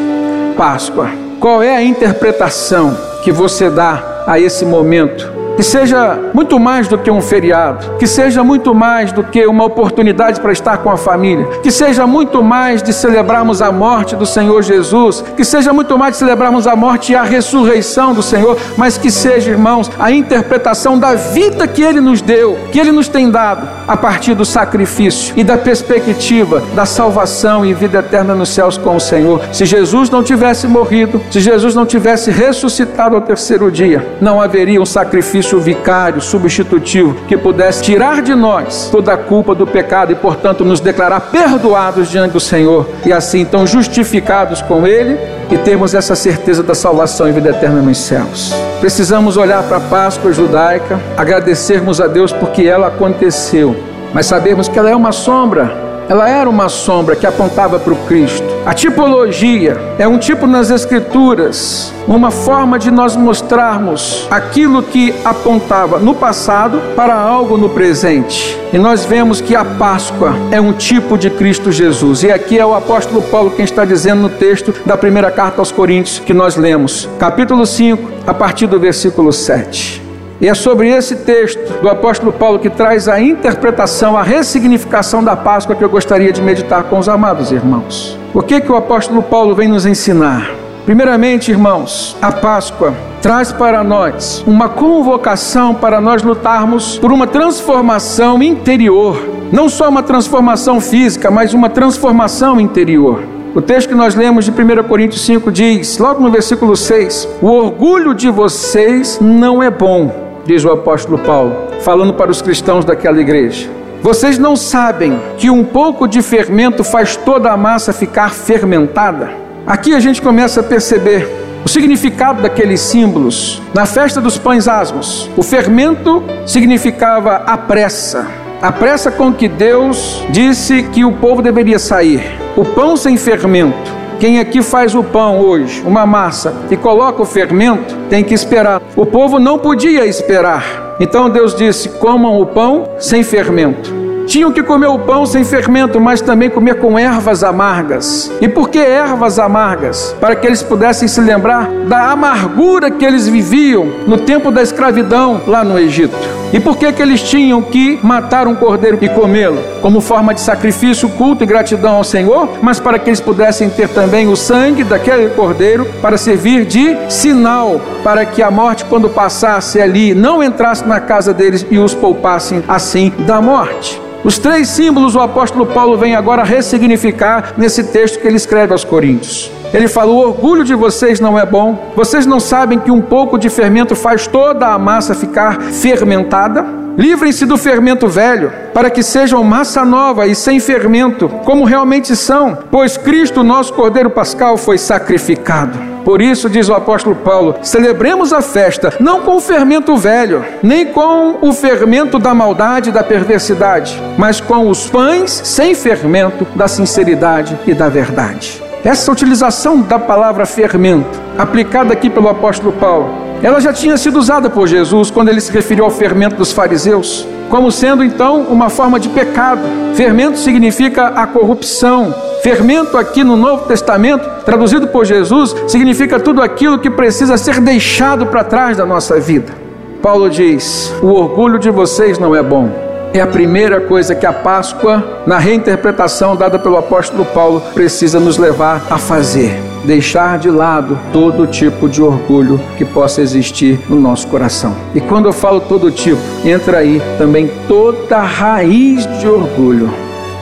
Páscoa. 0.58 1.08
Qual 1.40 1.62
é 1.62 1.74
a 1.74 1.82
interpretação 1.82 2.94
que 3.24 3.32
você 3.32 3.70
dá 3.70 4.24
a 4.26 4.38
esse 4.38 4.66
momento 4.66 5.35
que 5.56 5.62
seja 5.62 6.30
muito 6.34 6.60
mais 6.60 6.86
do 6.86 6.98
que 6.98 7.10
um 7.10 7.20
feriado, 7.20 7.96
que 7.98 8.06
seja 8.06 8.44
muito 8.44 8.74
mais 8.74 9.10
do 9.10 9.24
que 9.24 9.46
uma 9.46 9.64
oportunidade 9.64 10.40
para 10.40 10.52
estar 10.52 10.78
com 10.78 10.90
a 10.90 10.96
família, 10.96 11.46
que 11.62 11.70
seja 11.70 12.06
muito 12.06 12.42
mais 12.42 12.82
de 12.82 12.92
celebrarmos 12.92 13.62
a 13.62 13.72
morte 13.72 14.14
do 14.14 14.26
Senhor 14.26 14.62
Jesus, 14.62 15.24
que 15.36 15.44
seja 15.44 15.72
muito 15.72 15.96
mais 15.98 16.12
de 16.12 16.18
celebrarmos 16.18 16.66
a 16.66 16.76
morte 16.76 17.12
e 17.12 17.16
a 17.16 17.22
ressurreição 17.22 18.12
do 18.12 18.22
Senhor, 18.22 18.56
mas 18.76 18.98
que 18.98 19.10
seja, 19.10 19.50
irmãos, 19.50 19.90
a 19.98 20.10
interpretação 20.10 20.98
da 20.98 21.14
vida 21.14 21.66
que 21.66 21.82
Ele 21.82 22.00
nos 22.00 22.20
deu, 22.20 22.58
que 22.70 22.78
Ele 22.78 22.92
nos 22.92 23.08
tem 23.08 23.30
dado, 23.30 23.66
a 23.88 23.96
partir 23.96 24.34
do 24.34 24.44
sacrifício 24.44 25.32
e 25.36 25.42
da 25.42 25.56
perspectiva 25.56 26.62
da 26.74 26.84
salvação 26.84 27.64
e 27.64 27.72
vida 27.72 27.98
eterna 27.98 28.34
nos 28.34 28.50
céus 28.50 28.76
com 28.76 28.96
o 28.96 29.00
Senhor. 29.00 29.40
Se 29.52 29.64
Jesus 29.64 30.10
não 30.10 30.22
tivesse 30.22 30.66
morrido, 30.66 31.20
se 31.30 31.40
Jesus 31.40 31.74
não 31.74 31.86
tivesse 31.86 32.30
ressuscitado 32.30 33.14
ao 33.14 33.22
terceiro 33.22 33.70
dia, 33.70 34.06
não 34.20 34.40
haveria 34.40 34.80
um 34.80 34.86
sacrifício 34.86 35.45
sacrifício 35.46 35.60
vicário, 35.60 36.20
substitutivo, 36.20 37.14
que 37.28 37.36
pudesse 37.36 37.82
tirar 37.82 38.20
de 38.20 38.34
nós 38.34 38.88
toda 38.90 39.12
a 39.12 39.16
culpa 39.16 39.54
do 39.54 39.66
pecado 39.66 40.12
e, 40.12 40.14
portanto, 40.14 40.64
nos 40.64 40.80
declarar 40.80 41.20
perdoados 41.20 42.10
diante 42.10 42.32
do 42.32 42.40
Senhor 42.40 42.88
e 43.04 43.12
assim 43.12 43.40
então 43.40 43.66
justificados 43.66 44.60
com 44.60 44.86
Ele 44.86 45.18
e 45.50 45.56
termos 45.58 45.94
essa 45.94 46.16
certeza 46.16 46.62
da 46.62 46.74
salvação 46.74 47.28
e 47.28 47.32
vida 47.32 47.50
eterna 47.50 47.80
nos 47.80 47.98
céus. 47.98 48.52
Precisamos 48.80 49.36
olhar 49.36 49.62
para 49.62 49.76
a 49.76 49.80
Páscoa 49.80 50.32
judaica, 50.32 50.98
agradecermos 51.16 52.00
a 52.00 52.06
Deus 52.06 52.32
porque 52.32 52.62
ela 52.64 52.88
aconteceu, 52.88 53.76
mas 54.12 54.26
sabemos 54.26 54.68
que 54.68 54.78
ela 54.78 54.90
é 54.90 54.96
uma 54.96 55.12
sombra 55.12 55.85
ela 56.08 56.28
era 56.28 56.48
uma 56.48 56.68
sombra 56.68 57.16
que 57.16 57.26
apontava 57.26 57.78
para 57.78 57.92
o 57.92 57.96
Cristo. 58.06 58.46
A 58.64 58.72
tipologia 58.72 59.76
é 59.98 60.06
um 60.06 60.18
tipo 60.18 60.46
nas 60.46 60.70
Escrituras, 60.70 61.92
uma 62.06 62.30
forma 62.30 62.78
de 62.78 62.90
nós 62.90 63.16
mostrarmos 63.16 64.26
aquilo 64.30 64.82
que 64.82 65.14
apontava 65.24 65.98
no 65.98 66.14
passado 66.14 66.80
para 66.94 67.14
algo 67.14 67.56
no 67.56 67.68
presente. 67.68 68.56
E 68.72 68.78
nós 68.78 69.04
vemos 69.04 69.40
que 69.40 69.54
a 69.54 69.64
Páscoa 69.64 70.34
é 70.50 70.60
um 70.60 70.72
tipo 70.72 71.16
de 71.16 71.30
Cristo 71.30 71.72
Jesus. 71.72 72.22
E 72.22 72.30
aqui 72.30 72.58
é 72.58 72.66
o 72.66 72.74
apóstolo 72.74 73.22
Paulo 73.22 73.50
quem 73.50 73.64
está 73.64 73.84
dizendo 73.84 74.22
no 74.22 74.28
texto 74.28 74.74
da 74.84 74.96
primeira 74.96 75.30
carta 75.30 75.60
aos 75.60 75.72
Coríntios 75.72 76.18
que 76.18 76.34
nós 76.34 76.56
lemos, 76.56 77.08
capítulo 77.18 77.64
5, 77.64 78.10
a 78.26 78.34
partir 78.34 78.66
do 78.66 78.78
versículo 78.78 79.32
7. 79.32 80.05
E 80.38 80.48
é 80.48 80.54
sobre 80.54 80.90
esse 80.90 81.16
texto 81.16 81.80
do 81.80 81.88
apóstolo 81.88 82.30
Paulo 82.30 82.58
que 82.58 82.68
traz 82.68 83.08
a 83.08 83.18
interpretação, 83.18 84.18
a 84.18 84.22
ressignificação 84.22 85.24
da 85.24 85.34
Páscoa 85.34 85.74
que 85.74 85.82
eu 85.82 85.88
gostaria 85.88 86.30
de 86.30 86.42
meditar 86.42 86.84
com 86.84 86.98
os 86.98 87.08
amados 87.08 87.50
irmãos. 87.50 88.18
O 88.34 88.42
que 88.42 88.60
que 88.60 88.70
o 88.70 88.76
apóstolo 88.76 89.22
Paulo 89.22 89.54
vem 89.54 89.66
nos 89.66 89.86
ensinar? 89.86 90.50
Primeiramente, 90.84 91.50
irmãos, 91.50 92.16
a 92.20 92.30
Páscoa 92.30 92.92
traz 93.22 93.50
para 93.50 93.82
nós 93.82 94.44
uma 94.46 94.68
convocação 94.68 95.74
para 95.74 96.02
nós 96.02 96.22
lutarmos 96.22 96.98
por 96.98 97.10
uma 97.10 97.26
transformação 97.26 98.42
interior, 98.42 99.18
não 99.50 99.70
só 99.70 99.88
uma 99.88 100.02
transformação 100.02 100.82
física, 100.82 101.30
mas 101.30 101.54
uma 101.54 101.70
transformação 101.70 102.60
interior. 102.60 103.22
O 103.54 103.62
texto 103.62 103.88
que 103.88 103.94
nós 103.94 104.14
lemos 104.14 104.44
de 104.44 104.50
1 104.50 104.82
Coríntios 104.86 105.24
5 105.24 105.50
diz, 105.50 105.96
logo 105.96 106.20
no 106.20 106.30
versículo 106.30 106.76
6: 106.76 107.26
O 107.40 107.46
orgulho 107.46 108.12
de 108.12 108.28
vocês 108.28 109.18
não 109.18 109.62
é 109.62 109.70
bom 109.70 110.25
diz 110.46 110.64
o 110.64 110.70
apóstolo 110.70 111.18
Paulo, 111.18 111.54
falando 111.80 112.14
para 112.14 112.30
os 112.30 112.40
cristãos 112.40 112.84
daquela 112.84 113.20
igreja. 113.20 113.68
Vocês 114.00 114.38
não 114.38 114.54
sabem 114.54 115.20
que 115.36 115.50
um 115.50 115.64
pouco 115.64 116.06
de 116.06 116.22
fermento 116.22 116.84
faz 116.84 117.16
toda 117.16 117.50
a 117.50 117.56
massa 117.56 117.92
ficar 117.92 118.32
fermentada? 118.32 119.30
Aqui 119.66 119.94
a 119.94 120.00
gente 120.00 120.22
começa 120.22 120.60
a 120.60 120.62
perceber 120.62 121.28
o 121.64 121.68
significado 121.68 122.40
daqueles 122.40 122.80
símbolos. 122.80 123.60
Na 123.74 123.84
festa 123.84 124.20
dos 124.20 124.38
pães 124.38 124.68
asmos, 124.68 125.28
o 125.36 125.42
fermento 125.42 126.22
significava 126.46 127.42
a 127.44 127.58
pressa, 127.58 128.28
a 128.62 128.70
pressa 128.70 129.10
com 129.10 129.32
que 129.32 129.48
Deus 129.48 130.24
disse 130.30 130.84
que 130.84 131.04
o 131.04 131.12
povo 131.12 131.42
deveria 131.42 131.78
sair. 131.78 132.22
O 132.56 132.64
pão 132.64 132.96
sem 132.96 133.16
fermento 133.16 133.95
quem 134.18 134.38
aqui 134.38 134.62
faz 134.62 134.94
o 134.94 135.02
pão 135.02 135.40
hoje, 135.40 135.82
uma 135.84 136.06
massa, 136.06 136.54
e 136.70 136.76
coloca 136.76 137.22
o 137.22 137.26
fermento, 137.26 137.94
tem 138.08 138.24
que 138.24 138.34
esperar. 138.34 138.80
O 138.94 139.04
povo 139.04 139.38
não 139.38 139.58
podia 139.58 140.06
esperar. 140.06 140.96
Então 140.98 141.28
Deus 141.28 141.54
disse: 141.54 141.88
comam 141.90 142.40
o 142.40 142.46
pão 142.46 142.88
sem 142.98 143.22
fermento. 143.22 143.94
Tinham 144.26 144.50
que 144.50 144.62
comer 144.62 144.88
o 144.88 144.98
pão 144.98 145.24
sem 145.24 145.44
fermento, 145.44 146.00
mas 146.00 146.20
também 146.20 146.50
comer 146.50 146.80
com 146.80 146.98
ervas 146.98 147.44
amargas. 147.44 148.30
E 148.40 148.48
por 148.48 148.68
que 148.68 148.78
ervas 148.78 149.38
amargas? 149.38 150.16
Para 150.20 150.34
que 150.34 150.46
eles 150.46 150.64
pudessem 150.64 151.06
se 151.06 151.20
lembrar 151.20 151.70
da 151.86 152.10
amargura 152.10 152.90
que 152.90 153.04
eles 153.04 153.28
viviam 153.28 153.86
no 154.06 154.18
tempo 154.18 154.50
da 154.50 154.62
escravidão 154.62 155.42
lá 155.46 155.62
no 155.62 155.78
Egito. 155.78 156.16
E 156.56 156.60
por 156.60 156.78
que, 156.78 156.90
que 156.90 157.02
eles 157.02 157.22
tinham 157.22 157.60
que 157.60 158.00
matar 158.02 158.48
um 158.48 158.54
cordeiro 158.54 158.96
e 159.02 159.10
comê-lo? 159.10 159.62
Como 159.82 160.00
forma 160.00 160.32
de 160.32 160.40
sacrifício, 160.40 161.06
culto 161.10 161.44
e 161.44 161.46
gratidão 161.46 161.96
ao 161.96 162.02
Senhor, 162.02 162.48
mas 162.62 162.80
para 162.80 162.98
que 162.98 163.10
eles 163.10 163.20
pudessem 163.20 163.68
ter 163.68 163.90
também 163.90 164.26
o 164.26 164.34
sangue 164.34 164.82
daquele 164.82 165.28
cordeiro 165.28 165.84
para 166.00 166.16
servir 166.16 166.64
de 166.64 166.96
sinal, 167.10 167.78
para 168.02 168.24
que 168.24 168.42
a 168.42 168.50
morte, 168.50 168.86
quando 168.86 169.10
passasse 169.10 169.78
ali, 169.82 170.14
não 170.14 170.42
entrasse 170.42 170.88
na 170.88 170.98
casa 170.98 171.34
deles 171.34 171.66
e 171.70 171.78
os 171.78 171.92
poupassem 171.92 172.64
assim 172.66 173.12
da 173.26 173.38
morte. 173.38 174.00
Os 174.24 174.38
três 174.38 174.68
símbolos 174.68 175.14
o 175.14 175.20
apóstolo 175.20 175.66
Paulo 175.66 175.98
vem 175.98 176.16
agora 176.16 176.42
ressignificar 176.42 177.52
nesse 177.58 177.84
texto 177.84 178.18
que 178.18 178.26
ele 178.26 178.38
escreve 178.38 178.72
aos 178.72 178.82
Coríntios. 178.82 179.52
Ele 179.76 179.88
fala: 179.88 180.10
O 180.10 180.16
orgulho 180.16 180.64
de 180.64 180.74
vocês 180.74 181.20
não 181.20 181.38
é 181.38 181.44
bom. 181.44 181.92
Vocês 181.94 182.24
não 182.24 182.40
sabem 182.40 182.78
que 182.78 182.90
um 182.90 183.02
pouco 183.02 183.38
de 183.38 183.50
fermento 183.50 183.94
faz 183.94 184.26
toda 184.26 184.68
a 184.68 184.78
massa 184.78 185.14
ficar 185.14 185.60
fermentada? 185.60 186.64
Livrem-se 186.96 187.44
do 187.44 187.58
fermento 187.58 188.08
velho, 188.08 188.50
para 188.72 188.88
que 188.88 189.02
sejam 189.02 189.44
massa 189.44 189.84
nova 189.84 190.26
e 190.26 190.34
sem 190.34 190.58
fermento, 190.58 191.28
como 191.44 191.66
realmente 191.66 192.16
são, 192.16 192.56
pois 192.70 192.96
Cristo, 192.96 193.44
nosso 193.44 193.74
Cordeiro 193.74 194.08
Pascal, 194.08 194.56
foi 194.56 194.78
sacrificado. 194.78 195.78
Por 196.06 196.22
isso, 196.22 196.48
diz 196.48 196.70
o 196.70 196.74
apóstolo 196.74 197.14
Paulo, 197.14 197.56
celebremos 197.60 198.32
a 198.32 198.40
festa 198.40 198.94
não 198.98 199.20
com 199.20 199.36
o 199.36 199.40
fermento 199.40 199.94
velho, 199.94 200.42
nem 200.62 200.86
com 200.86 201.36
o 201.42 201.52
fermento 201.52 202.18
da 202.18 202.32
maldade 202.32 202.88
e 202.88 202.92
da 202.92 203.04
perversidade, 203.04 204.00
mas 204.16 204.40
com 204.40 204.70
os 204.70 204.88
pães 204.88 205.32
sem 205.44 205.74
fermento 205.74 206.46
da 206.54 206.66
sinceridade 206.66 207.58
e 207.66 207.74
da 207.74 207.90
verdade. 207.90 208.65
Essa 208.86 209.10
utilização 209.10 209.80
da 209.80 209.98
palavra 209.98 210.46
fermento, 210.46 211.20
aplicada 211.36 211.92
aqui 211.92 212.08
pelo 212.08 212.28
apóstolo 212.28 212.70
Paulo, 212.70 213.08
ela 213.42 213.60
já 213.60 213.72
tinha 213.72 213.96
sido 213.96 214.16
usada 214.16 214.48
por 214.48 214.68
Jesus 214.68 215.10
quando 215.10 215.28
ele 215.28 215.40
se 215.40 215.50
referiu 215.50 215.84
ao 215.84 215.90
fermento 215.90 216.36
dos 216.36 216.52
fariseus, 216.52 217.26
como 217.50 217.72
sendo 217.72 218.04
então 218.04 218.42
uma 218.42 218.70
forma 218.70 219.00
de 219.00 219.08
pecado. 219.08 219.62
Fermento 219.96 220.38
significa 220.38 221.08
a 221.08 221.26
corrupção, 221.26 222.14
Fermento 222.44 222.96
aqui 222.96 223.24
no 223.24 223.36
Novo 223.36 223.64
Testamento, 223.64 224.24
traduzido 224.44 224.86
por 224.86 225.04
Jesus, 225.04 225.52
significa 225.66 226.20
tudo 226.20 226.40
aquilo 226.40 226.78
que 226.78 226.88
precisa 226.88 227.36
ser 227.36 227.60
deixado 227.60 228.26
para 228.26 228.44
trás 228.44 228.76
da 228.76 228.86
nossa 228.86 229.18
vida. 229.18 229.52
Paulo 230.00 230.30
diz: 230.30 230.94
o 231.02 231.08
orgulho 231.08 231.58
de 231.58 231.70
vocês 231.70 232.20
não 232.20 232.36
é 232.36 232.42
bom. 232.42 232.85
É 233.16 233.20
a 233.22 233.26
primeira 233.26 233.80
coisa 233.80 234.14
que 234.14 234.26
a 234.26 234.32
Páscoa, 234.32 235.22
na 235.26 235.38
reinterpretação 235.38 236.36
dada 236.36 236.58
pelo 236.58 236.76
apóstolo 236.76 237.24
Paulo, 237.24 237.62
precisa 237.72 238.20
nos 238.20 238.36
levar 238.36 238.86
a 238.90 238.98
fazer. 238.98 239.58
Deixar 239.86 240.38
de 240.38 240.50
lado 240.50 240.98
todo 241.14 241.46
tipo 241.46 241.88
de 241.88 242.02
orgulho 242.02 242.60
que 242.76 242.84
possa 242.84 243.22
existir 243.22 243.80
no 243.88 243.98
nosso 243.98 244.26
coração. 244.26 244.76
E 244.94 245.00
quando 245.00 245.24
eu 245.24 245.32
falo 245.32 245.60
todo 245.60 245.90
tipo, 245.90 246.20
entra 246.44 246.76
aí 246.76 247.00
também 247.16 247.50
toda 247.66 248.18
raiz 248.20 249.06
de 249.18 249.26
orgulho 249.26 249.90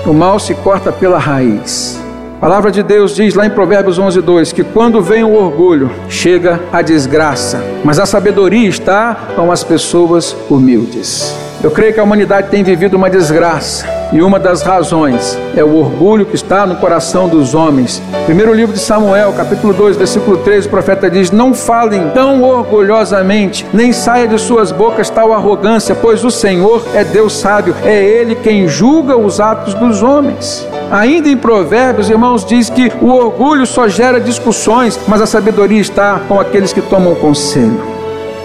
o 0.04 0.12
mal 0.12 0.40
se 0.40 0.52
corta 0.57 0.90
pela 0.90 1.19
raiz. 1.19 2.02
A 2.38 2.40
palavra 2.40 2.73
de 2.73 2.83
Deus 2.83 3.14
diz 3.14 3.37
lá 3.37 3.47
em 3.47 3.50
Provérbios 3.50 4.00
11, 4.00 4.21
2 4.21 4.52
que 4.52 4.64
quando 4.64 5.00
vem 5.00 5.23
o 5.23 5.33
orgulho, 5.33 5.93
chega 6.09 6.61
a 6.73 6.83
desgraça, 6.83 7.62
mas 7.85 8.00
a 8.00 8.04
sabedoria 8.04 8.69
está 8.69 9.14
com 9.37 9.52
as 9.52 9.62
pessoas 9.62 10.37
humildes. 10.50 11.45
Eu 11.64 11.71
creio 11.71 11.94
que 11.94 11.99
a 11.99 12.02
humanidade 12.02 12.50
tem 12.50 12.62
vivido 12.62 12.92
uma 12.92 13.09
desgraça 13.09 13.87
e 14.12 14.21
uma 14.21 14.38
das 14.38 14.61
razões 14.61 15.38
é 15.56 15.64
o 15.64 15.76
orgulho 15.76 16.26
que 16.26 16.35
está 16.35 16.66
no 16.66 16.76
coração 16.76 17.26
dos 17.26 17.54
homens. 17.54 18.02
Primeiro 18.26 18.52
livro 18.52 18.75
de 18.75 18.80
Samuel, 18.80 19.33
capítulo 19.33 19.73
2, 19.73 19.97
versículo 19.97 20.37
3, 20.37 20.66
o 20.66 20.68
profeta 20.68 21.09
diz: 21.09 21.30
Não 21.30 21.54
falem 21.54 22.11
tão 22.11 22.42
orgulhosamente, 22.42 23.64
nem 23.73 23.94
saia 23.94 24.28
de 24.28 24.38
suas 24.38 24.71
bocas 24.71 25.09
tal 25.09 25.33
arrogância, 25.33 25.94
pois 25.94 26.23
o 26.23 26.30
Senhor 26.30 26.85
é 26.94 27.02
Deus 27.02 27.33
sábio, 27.33 27.75
é 27.83 27.99
Ele 27.99 28.35
quem 28.35 28.68
julga 28.68 29.16
os 29.16 29.40
atos 29.40 29.73
dos 29.73 30.02
homens. 30.02 30.68
Ainda 30.90 31.30
em 31.30 31.37
Provérbios, 31.37 32.11
irmãos, 32.11 32.44
diz 32.44 32.68
que 32.68 32.92
o 33.00 33.09
orgulho 33.09 33.66
só 33.66 33.88
gera 33.88 34.21
discussões, 34.21 35.00
mas 35.09 35.23
a 35.23 35.26
sabedoria 35.26 35.80
está 35.80 36.21
com 36.28 36.38
aqueles 36.38 36.75
que 36.75 36.83
tomam 36.83 37.14
conselho. 37.14 37.94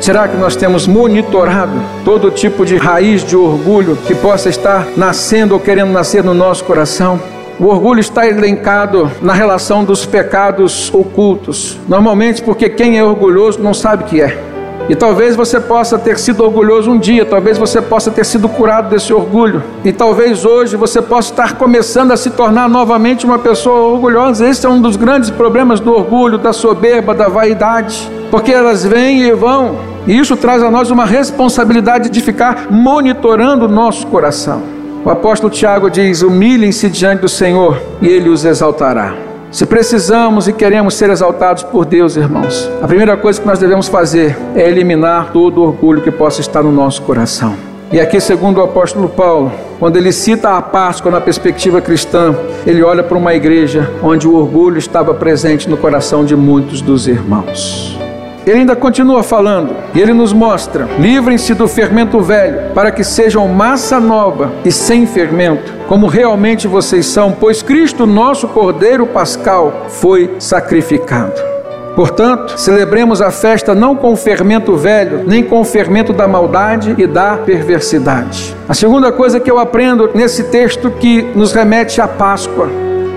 Será 0.02 0.28
que 0.28 0.38
nós 0.38 0.56
temos 0.56 0.88
monitorado 0.88 1.74
todo 2.06 2.32
tipo 2.32 2.66
de 2.66 2.78
raiz 2.78 3.24
de 3.24 3.36
orgulho 3.36 3.98
que 4.08 4.16
possa 4.16 4.50
estar 4.50 4.88
nascendo 4.96 5.54
ou 5.54 5.60
querendo 5.60 5.92
nascer 5.92 6.24
no 6.24 6.34
nosso 6.34 6.64
coração? 6.64 7.20
O 7.60 7.66
orgulho 7.66 8.00
está 8.00 8.26
elencado 8.26 9.12
na 9.22 9.34
relação 9.34 9.84
dos 9.84 10.06
pecados 10.06 10.90
ocultos, 10.94 11.78
normalmente 11.90 12.42
porque 12.42 12.70
quem 12.70 12.98
é 12.98 13.04
orgulhoso 13.04 13.60
não 13.60 13.74
sabe 13.74 14.04
o 14.04 14.08
que 14.08 14.22
é. 14.22 14.49
E 14.90 14.96
talvez 14.96 15.36
você 15.36 15.60
possa 15.60 16.00
ter 16.00 16.18
sido 16.18 16.44
orgulhoso 16.44 16.90
um 16.90 16.98
dia, 16.98 17.24
talvez 17.24 17.60
você 17.60 17.80
possa 17.80 18.10
ter 18.10 18.26
sido 18.26 18.50
curado 18.50 18.90
desse 18.90 19.14
orgulho. 19.14 19.62
E 19.86 19.92
talvez 19.92 20.44
hoje 20.44 20.76
você 20.76 21.00
possa 21.00 21.30
estar 21.30 21.54
começando 21.54 22.12
a 22.12 22.18
se 22.18 22.32
tornar 22.32 22.68
novamente 22.68 23.24
uma 23.24 23.38
pessoa 23.38 23.94
orgulhosa. 23.94 24.48
Esse 24.48 24.66
é 24.66 24.70
um 24.70 24.82
dos 24.82 24.96
grandes 24.96 25.30
problemas 25.30 25.80
do 25.80 25.94
orgulho, 25.94 26.40
da 26.40 26.52
soberba, 26.52 27.14
da 27.14 27.28
vaidade. 27.28 28.10
Porque 28.32 28.52
elas 28.52 28.84
vêm 28.84 29.22
e 29.22 29.32
vão. 29.32 29.78
E 30.08 30.18
isso 30.18 30.36
traz 30.36 30.64
a 30.64 30.72
nós 30.72 30.90
uma 30.90 31.06
responsabilidade 31.06 32.10
de 32.10 32.20
ficar 32.20 32.66
monitorando 32.72 33.66
o 33.66 33.70
nosso 33.70 34.08
coração. 34.08 34.64
O 35.06 35.10
apóstolo 35.12 35.54
Tiago 35.54 35.88
diz: 35.88 36.24
humilhem-se 36.24 36.90
diante 36.90 37.22
do 37.22 37.30
Senhor 37.30 37.80
e 38.02 38.08
ele 38.08 38.30
os 38.30 38.44
exaltará. 38.44 39.29
Se 39.52 39.66
precisamos 39.66 40.48
e 40.48 40.54
queremos 40.54 40.94
ser 40.94 41.10
exaltados 41.10 41.64
por 41.64 41.84
Deus, 41.84 42.16
irmãos, 42.16 42.70
a 42.84 42.88
primeira 42.88 43.18
coisa 43.18 43.42
que 43.42 43.48
nós 43.48 43.58
devemos 43.58 43.88
fazer 43.88 44.38
é 44.56 44.70
eliminar 44.70 45.32
todo 45.34 45.60
o 45.60 45.64
orgulho 45.64 46.04
que 46.04 46.12
possa 46.12 46.40
estar 46.40 46.62
no 46.62 46.72
nosso 46.72 47.02
coração. 47.02 47.56
E 47.92 48.00
aqui, 48.00 48.20
segundo 48.20 48.60
o 48.60 48.64
apóstolo 48.64 49.10
Paulo, 49.10 49.52
quando 49.80 49.98
ele 49.98 50.12
cita 50.12 50.56
a 50.56 50.62
Páscoa 50.62 51.12
na 51.12 51.20
perspectiva 51.20 51.82
cristã, 51.82 52.36
ele 52.64 52.84
olha 52.84 53.02
para 53.02 53.18
uma 53.18 53.34
igreja 53.34 53.92
onde 54.04 54.28
o 54.28 54.36
orgulho 54.36 54.78
estava 54.78 55.16
presente 55.16 55.68
no 55.68 55.78
coração 55.78 56.24
de 56.24 56.36
muitos 56.36 56.80
dos 56.80 57.08
irmãos. 57.08 57.98
Ele 58.46 58.60
ainda 58.60 58.76
continua 58.76 59.22
falando 59.22 59.76
e 59.94 60.00
ele 60.00 60.14
nos 60.14 60.34
mostra: 60.34 60.88
livrem-se 61.00 61.54
do 61.54 61.68
fermento 61.68 62.20
velho, 62.20 62.72
para 62.74 62.92
que 62.92 63.04
sejam 63.04 63.48
massa 63.48 64.00
nova 64.00 64.52
e 64.64 64.72
sem 64.72 65.06
fermento, 65.06 65.74
como 65.88 66.08
realmente 66.08 66.68
vocês 66.68 67.06
são, 67.06 67.32
pois 67.32 67.62
Cristo, 67.62 68.06
nosso 68.06 68.48
Cordeiro 68.48 69.06
Pascal, 69.06 69.86
foi 69.90 70.36
sacrificado. 70.40 71.50
Portanto, 71.96 72.58
celebremos 72.58 73.22
a 73.22 73.30
festa 73.30 73.76
não 73.76 73.96
com 73.96 74.14
o 74.14 74.16
fermento 74.16 74.76
velho, 74.78 75.24
nem 75.28 75.44
com 75.44 75.60
o 75.60 75.66
fermento 75.66 76.14
da 76.14 76.28
maldade 76.28 76.96
e 76.98 77.06
da 77.06 77.36
perversidade. 77.36 78.56
A 78.70 78.74
segunda 78.74 79.12
coisa 79.12 79.40
que 79.40 79.52
eu 79.52 79.60
aprendo 79.60 80.10
nesse 80.14 80.46
texto 80.46 80.90
que 80.92 81.24
nos 81.36 81.52
remete 81.52 82.00
à 82.00 82.08
Páscoa 82.08 82.70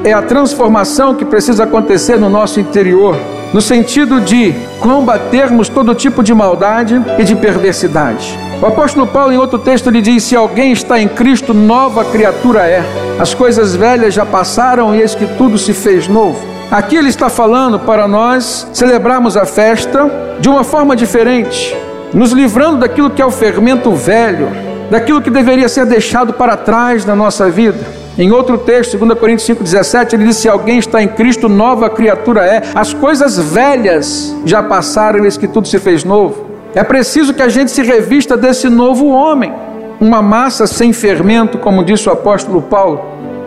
é 0.03 0.13
a 0.13 0.21
transformação 0.21 1.15
que 1.15 1.25
precisa 1.25 1.63
acontecer 1.63 2.17
no 2.17 2.29
nosso 2.29 2.59
interior 2.59 3.17
no 3.53 3.61
sentido 3.61 4.21
de 4.21 4.55
combatermos 4.81 5.69
todo 5.69 5.95
tipo 5.95 6.23
de 6.23 6.33
maldade 6.33 7.01
e 7.19 7.25
de 7.25 7.37
perversidade. 7.37 8.39
O 8.63 8.67
apóstolo 8.67 9.07
Paulo, 9.07 9.33
em 9.33 9.37
outro 9.37 9.59
texto, 9.59 9.89
ele 9.89 10.01
diz: 10.01 10.23
Se 10.23 10.37
alguém 10.37 10.73
está 10.73 10.99
em 10.99 11.09
Cristo, 11.09 11.53
nova 11.53 12.05
criatura 12.05 12.67
é. 12.67 12.83
As 13.19 13.35
coisas 13.35 13.75
velhas 13.75 14.15
já 14.15 14.25
passaram 14.25 14.95
e 14.95 15.01
eis 15.01 15.15
que 15.15 15.27
tudo 15.37 15.59
se 15.59 15.73
fez 15.73 16.09
novo. 16.09 16.41
Aqui 16.71 16.97
ele 16.97 17.09
está 17.09 17.29
falando 17.29 17.79
para 17.79 18.09
nós 18.09 18.67
celebrarmos 18.73 19.37
a 19.37 19.45
festa 19.45 20.11
de 20.41 20.49
uma 20.49 20.65
forma 20.65 20.97
diferente, 20.97 21.77
nos 22.15 22.33
livrando 22.33 22.79
daquilo 22.79 23.11
que 23.11 23.21
é 23.21 23.27
o 23.27 23.31
fermento 23.31 23.93
velho, 23.93 24.49
daquilo 24.91 25.21
que 25.21 25.29
deveria 25.29 25.69
ser 25.69 25.85
deixado 25.85 26.33
para 26.33 26.57
trás 26.57 27.05
na 27.05 27.15
nossa 27.15 27.51
vida 27.51 28.02
em 28.19 28.31
outro 28.31 28.59
texto, 28.59 28.99
2 28.99 29.19
Coríntios 29.19 29.49
5,17, 29.49 30.13
ele 30.13 30.27
diz: 30.27 30.37
Se 30.37 30.49
alguém 30.49 30.79
está 30.79 31.03
em 31.03 31.09
Cristo, 31.09 31.49
nova 31.49 31.89
criatura 31.89 32.45
é. 32.45 32.63
As 32.75 32.93
coisas 32.93 33.39
velhas 33.39 34.37
já 34.45 34.63
passaram, 34.63 35.25
eis 35.25 35.37
que 35.37 35.49
tudo 35.49 35.67
se 35.67 35.79
fez 35.79 36.05
novo. 36.05 36.47
É 36.75 36.83
preciso 36.83 37.33
que 37.33 37.43
a 37.43 37.49
gente 37.49 37.71
se 37.71 37.83
revista 37.83 38.37
desse 38.37 38.69
novo 38.69 39.09
homem, 39.09 39.53
uma 40.01 40.21
massa 40.21 40.67
sem 40.67 40.93
fermento, 40.93 41.59
como 41.59 41.85
disse 41.85 42.09
o 42.09 42.13
apóstolo 42.13 42.61
Paulo. 42.61 43.01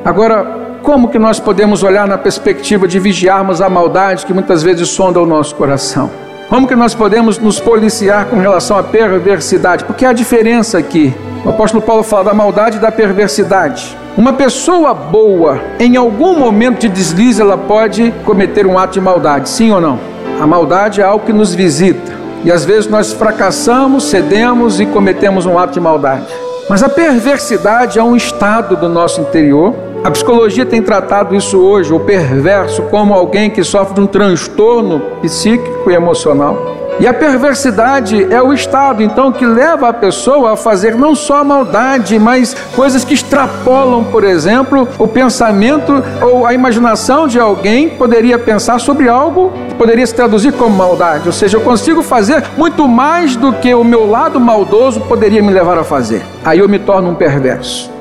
Agora, 0.04 0.80
como 0.82 1.10
que 1.10 1.18
nós 1.18 1.40
podemos 1.40 1.84
olhar 1.84 2.08
na 2.08 2.18
perspectiva 2.18 2.88
de 2.88 3.00
vigiarmos 3.00 3.62
a 3.62 3.70
maldade 3.70 4.26
que 4.26 4.34
muitas 4.34 4.62
vezes 4.62 4.88
sonda 4.90 5.20
o 5.20 5.26
nosso 5.26 5.56
coração? 5.56 6.10
Como 6.50 6.68
que 6.68 6.76
nós 6.76 6.94
podemos 6.94 7.40
nos 7.40 7.60
policiar 7.60 8.28
com 8.28 8.38
relação 8.38 8.78
à 8.78 8.84
perversidade? 8.84 9.84
Porque 9.84 10.06
há 10.06 10.14
diferença 10.14 10.78
aqui. 10.78 11.12
O 11.44 11.50
apóstolo 11.50 11.82
Paulo 11.82 12.04
fala 12.04 12.26
da 12.26 12.34
maldade 12.36 12.78
e 12.78 12.80
da 12.80 12.92
perversidade. 12.92 13.98
Uma 14.18 14.32
pessoa 14.32 14.94
boa, 14.94 15.60
em 15.78 15.98
algum 15.98 16.40
momento 16.40 16.80
de 16.80 16.88
deslize, 16.88 17.42
ela 17.42 17.58
pode 17.58 18.14
cometer 18.24 18.66
um 18.66 18.80
ato 18.80 18.94
de 18.94 19.02
maldade, 19.02 19.50
sim 19.50 19.72
ou 19.72 19.82
não? 19.82 20.00
A 20.40 20.48
maldade 20.48 21.02
é 21.02 21.04
algo 21.04 21.26
que 21.26 21.34
nos 21.34 21.54
visita. 21.54 22.14
E 22.42 22.50
às 22.50 22.64
vezes 22.64 22.90
nós 22.90 23.12
fracassamos, 23.12 24.06
cedemos 24.06 24.80
e 24.80 24.86
cometemos 24.86 25.46
um 25.46 25.60
ato 25.60 25.74
de 25.74 25.82
maldade. 25.82 26.28
Mas 26.70 26.82
a 26.82 26.88
perversidade 26.88 28.00
é 28.00 28.04
um 28.04 28.16
estado 28.16 28.78
do 28.78 28.88
nosso 28.88 29.20
interior. 29.20 29.76
A 30.02 30.10
psicologia 30.10 30.66
tem 30.66 30.82
tratado 30.82 31.36
isso 31.36 31.60
hoje, 31.60 31.92
o 31.92 32.00
perverso, 32.00 32.84
como 32.84 33.14
alguém 33.14 33.50
que 33.50 33.66
sofre 33.66 33.96
de 33.96 34.00
um 34.00 34.08
transtorno 34.08 35.02
psíquico 35.22 35.92
e 35.92 35.94
emocional. 35.94 36.75
E 36.98 37.06
a 37.06 37.14
perversidade 37.14 38.34
é 38.34 38.42
o 38.42 38.54
estado, 38.54 39.04
então, 39.04 39.32
que 39.32 39.46
leva 39.46 39.90
a 39.90 39.94
pessoa 39.94 40.54
a 40.54 40.58
fazer 40.58 40.96
não 40.96 41.14
só 41.14 41.44
maldade, 41.44 42.18
mas 42.18 42.54
coisas 42.74 43.04
que 43.04 43.14
extrapolam, 43.14 44.06
por 44.06 44.24
exemplo, 44.24 44.88
o 44.98 45.06
pensamento 45.06 46.02
ou 46.22 46.46
a 46.46 46.54
imaginação 46.54 47.28
de 47.28 47.38
alguém 47.38 47.90
poderia 47.90 48.40
pensar 48.40 48.80
sobre 48.80 49.10
algo 49.10 49.52
que 49.68 49.76
poderia 49.76 50.08
se 50.08 50.16
traduzir 50.16 50.54
como 50.54 50.76
maldade. 50.76 51.28
Ou 51.28 51.34
seja, 51.34 51.58
eu 51.58 51.62
consigo 51.62 52.02
fazer 52.02 52.42
muito 52.58 52.88
mais 52.88 53.36
do 53.36 53.52
que 53.52 53.74
o 53.74 53.84
meu 53.84 54.10
lado 54.10 54.40
maldoso 54.40 55.02
poderia 55.02 55.44
me 55.44 55.52
levar 55.52 55.78
a 55.78 55.84
fazer. 55.84 56.24
Aí 56.46 56.60
eu 56.60 56.70
me 56.70 56.80
torno 56.80 57.10
um 57.10 57.16
perverso. 57.16 57.95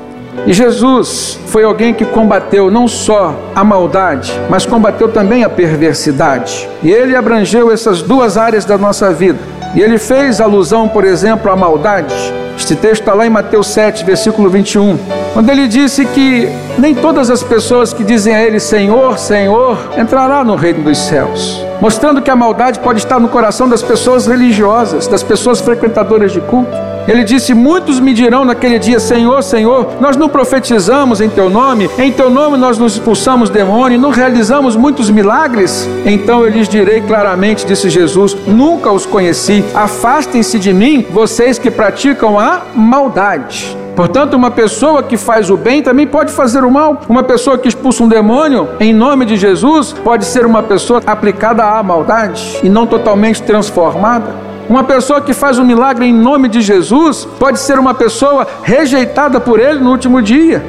E 0.45 0.53
Jesus 0.53 1.39
foi 1.47 1.63
alguém 1.63 1.93
que 1.93 2.05
combateu 2.05 2.69
não 2.69 2.87
só 2.87 3.35
a 3.55 3.63
maldade, 3.63 4.31
mas 4.49 4.65
combateu 4.65 5.09
também 5.09 5.43
a 5.43 5.49
perversidade. 5.49 6.67
E 6.83 6.91
ele 6.91 7.15
abrangeu 7.15 7.71
essas 7.71 8.01
duas 8.01 8.37
áreas 8.37 8.65
da 8.65 8.77
nossa 8.77 9.11
vida. 9.11 9.39
E 9.73 9.81
ele 9.81 9.97
fez 9.97 10.39
alusão, 10.39 10.87
por 10.87 11.03
exemplo, 11.03 11.51
à 11.51 11.55
maldade. 11.55 12.15
Este 12.57 12.75
texto 12.75 13.01
está 13.01 13.13
lá 13.13 13.25
em 13.25 13.29
Mateus 13.29 13.67
7, 13.67 14.05
versículo 14.05 14.49
21, 14.49 14.97
quando 15.33 15.49
ele 15.49 15.67
disse 15.67 16.05
que 16.05 16.49
nem 16.79 16.95
todas 16.95 17.29
as 17.29 17.43
pessoas 17.43 17.93
que 17.93 18.03
dizem 18.03 18.33
a 18.33 18.41
ele 18.41 18.59
Senhor, 18.59 19.19
Senhor, 19.19 19.77
entrará 19.97 20.43
no 20.43 20.55
reino 20.55 20.83
dos 20.83 20.97
céus. 20.97 21.61
Mostrando 21.81 22.21
que 22.21 22.31
a 22.31 22.35
maldade 22.35 22.79
pode 22.79 22.99
estar 22.99 23.19
no 23.19 23.27
coração 23.27 23.67
das 23.67 23.83
pessoas 23.83 24.25
religiosas, 24.25 25.07
das 25.07 25.21
pessoas 25.21 25.59
frequentadoras 25.59 26.31
de 26.31 26.39
culto. 26.39 26.94
Ele 27.07 27.23
disse: 27.23 27.53
Muitos 27.53 27.99
me 27.99 28.13
dirão 28.13 28.43
naquele 28.43 28.79
dia: 28.79 28.99
Senhor, 28.99 29.41
Senhor, 29.43 29.93
nós 29.99 30.17
não 30.17 30.29
profetizamos 30.29 31.21
em 31.21 31.29
teu 31.29 31.49
nome, 31.49 31.89
em 31.97 32.11
teu 32.11 32.29
nome 32.29 32.57
nós 32.57 32.77
nos 32.77 32.93
expulsamos 32.93 33.49
demônio, 33.49 33.99
não 33.99 34.09
realizamos 34.09 34.75
muitos 34.75 35.09
milagres. 35.09 35.87
Então 36.05 36.43
eu 36.43 36.49
lhes 36.49 36.67
direi 36.67 37.01
claramente, 37.01 37.65
disse 37.65 37.89
Jesus: 37.89 38.35
Nunca 38.47 38.91
os 38.91 39.05
conheci. 39.05 39.63
Afastem-se 39.73 40.59
de 40.59 40.73
mim, 40.73 41.05
vocês 41.11 41.59
que 41.59 41.69
praticam 41.71 42.39
a 42.39 42.61
maldade. 42.75 43.77
Portanto, 43.95 44.33
uma 44.33 44.51
pessoa 44.51 45.01
que 45.01 45.15
faz 45.15 45.49
o 45.49 45.55
bem 45.55 45.81
também 45.81 46.05
pode 46.05 46.31
fazer 46.33 46.65
o 46.65 46.71
mal. 46.71 47.01
Uma 47.07 47.23
pessoa 47.23 47.57
que 47.57 47.69
expulsa 47.69 48.03
um 48.03 48.09
demônio 48.09 48.67
em 48.79 48.93
nome 48.93 49.25
de 49.25 49.37
Jesus 49.37 49.93
pode 49.93 50.25
ser 50.25 50.45
uma 50.45 50.61
pessoa 50.61 51.01
aplicada 51.07 51.63
à 51.63 51.81
maldade 51.81 52.59
e 52.61 52.67
não 52.67 52.85
totalmente 52.85 53.41
transformada. 53.41 54.54
Uma 54.67 54.83
pessoa 54.83 55.21
que 55.21 55.31
faz 55.31 55.59
um 55.59 55.63
milagre 55.63 56.05
em 56.05 56.13
nome 56.13 56.49
de 56.49 56.59
Jesus 56.59 57.27
pode 57.39 57.59
ser 57.59 57.77
uma 57.77 57.93
pessoa 57.93 58.47
rejeitada 58.63 59.39
por 59.39 59.59
ele 59.59 59.79
no 59.79 59.91
último 59.91 60.21
dia. 60.21 60.63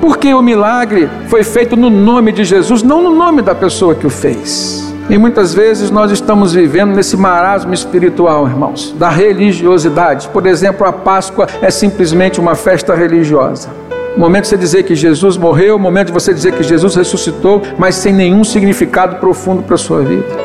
Porque 0.00 0.32
o 0.32 0.40
milagre 0.40 1.10
foi 1.26 1.42
feito 1.42 1.76
no 1.76 1.90
nome 1.90 2.30
de 2.30 2.44
Jesus, 2.44 2.82
não 2.82 3.02
no 3.02 3.10
nome 3.10 3.42
da 3.42 3.54
pessoa 3.54 3.94
que 3.94 4.06
o 4.06 4.10
fez. 4.10 4.94
E 5.10 5.18
muitas 5.18 5.52
vezes 5.52 5.90
nós 5.90 6.12
estamos 6.12 6.54
vivendo 6.54 6.94
nesse 6.94 7.16
marasmo 7.16 7.74
espiritual, 7.74 8.46
irmãos, 8.46 8.94
da 8.96 9.08
religiosidade. 9.08 10.28
Por 10.28 10.46
exemplo, 10.46 10.86
a 10.86 10.92
Páscoa 10.92 11.48
é 11.60 11.70
simplesmente 11.70 12.38
uma 12.38 12.54
festa 12.54 12.94
religiosa. 12.94 13.68
O 14.16 14.20
momento 14.20 14.44
de 14.44 14.50
você 14.50 14.56
dizer 14.56 14.84
que 14.84 14.94
Jesus 14.94 15.36
morreu, 15.36 15.74
o 15.74 15.78
momento 15.78 16.06
de 16.06 16.12
você 16.12 16.32
dizer 16.32 16.52
que 16.52 16.62
Jesus 16.62 16.94
ressuscitou, 16.94 17.60
mas 17.76 17.96
sem 17.96 18.12
nenhum 18.12 18.44
significado 18.44 19.16
profundo 19.16 19.64
para 19.64 19.74
a 19.74 19.78
sua 19.78 20.02
vida 20.02 20.43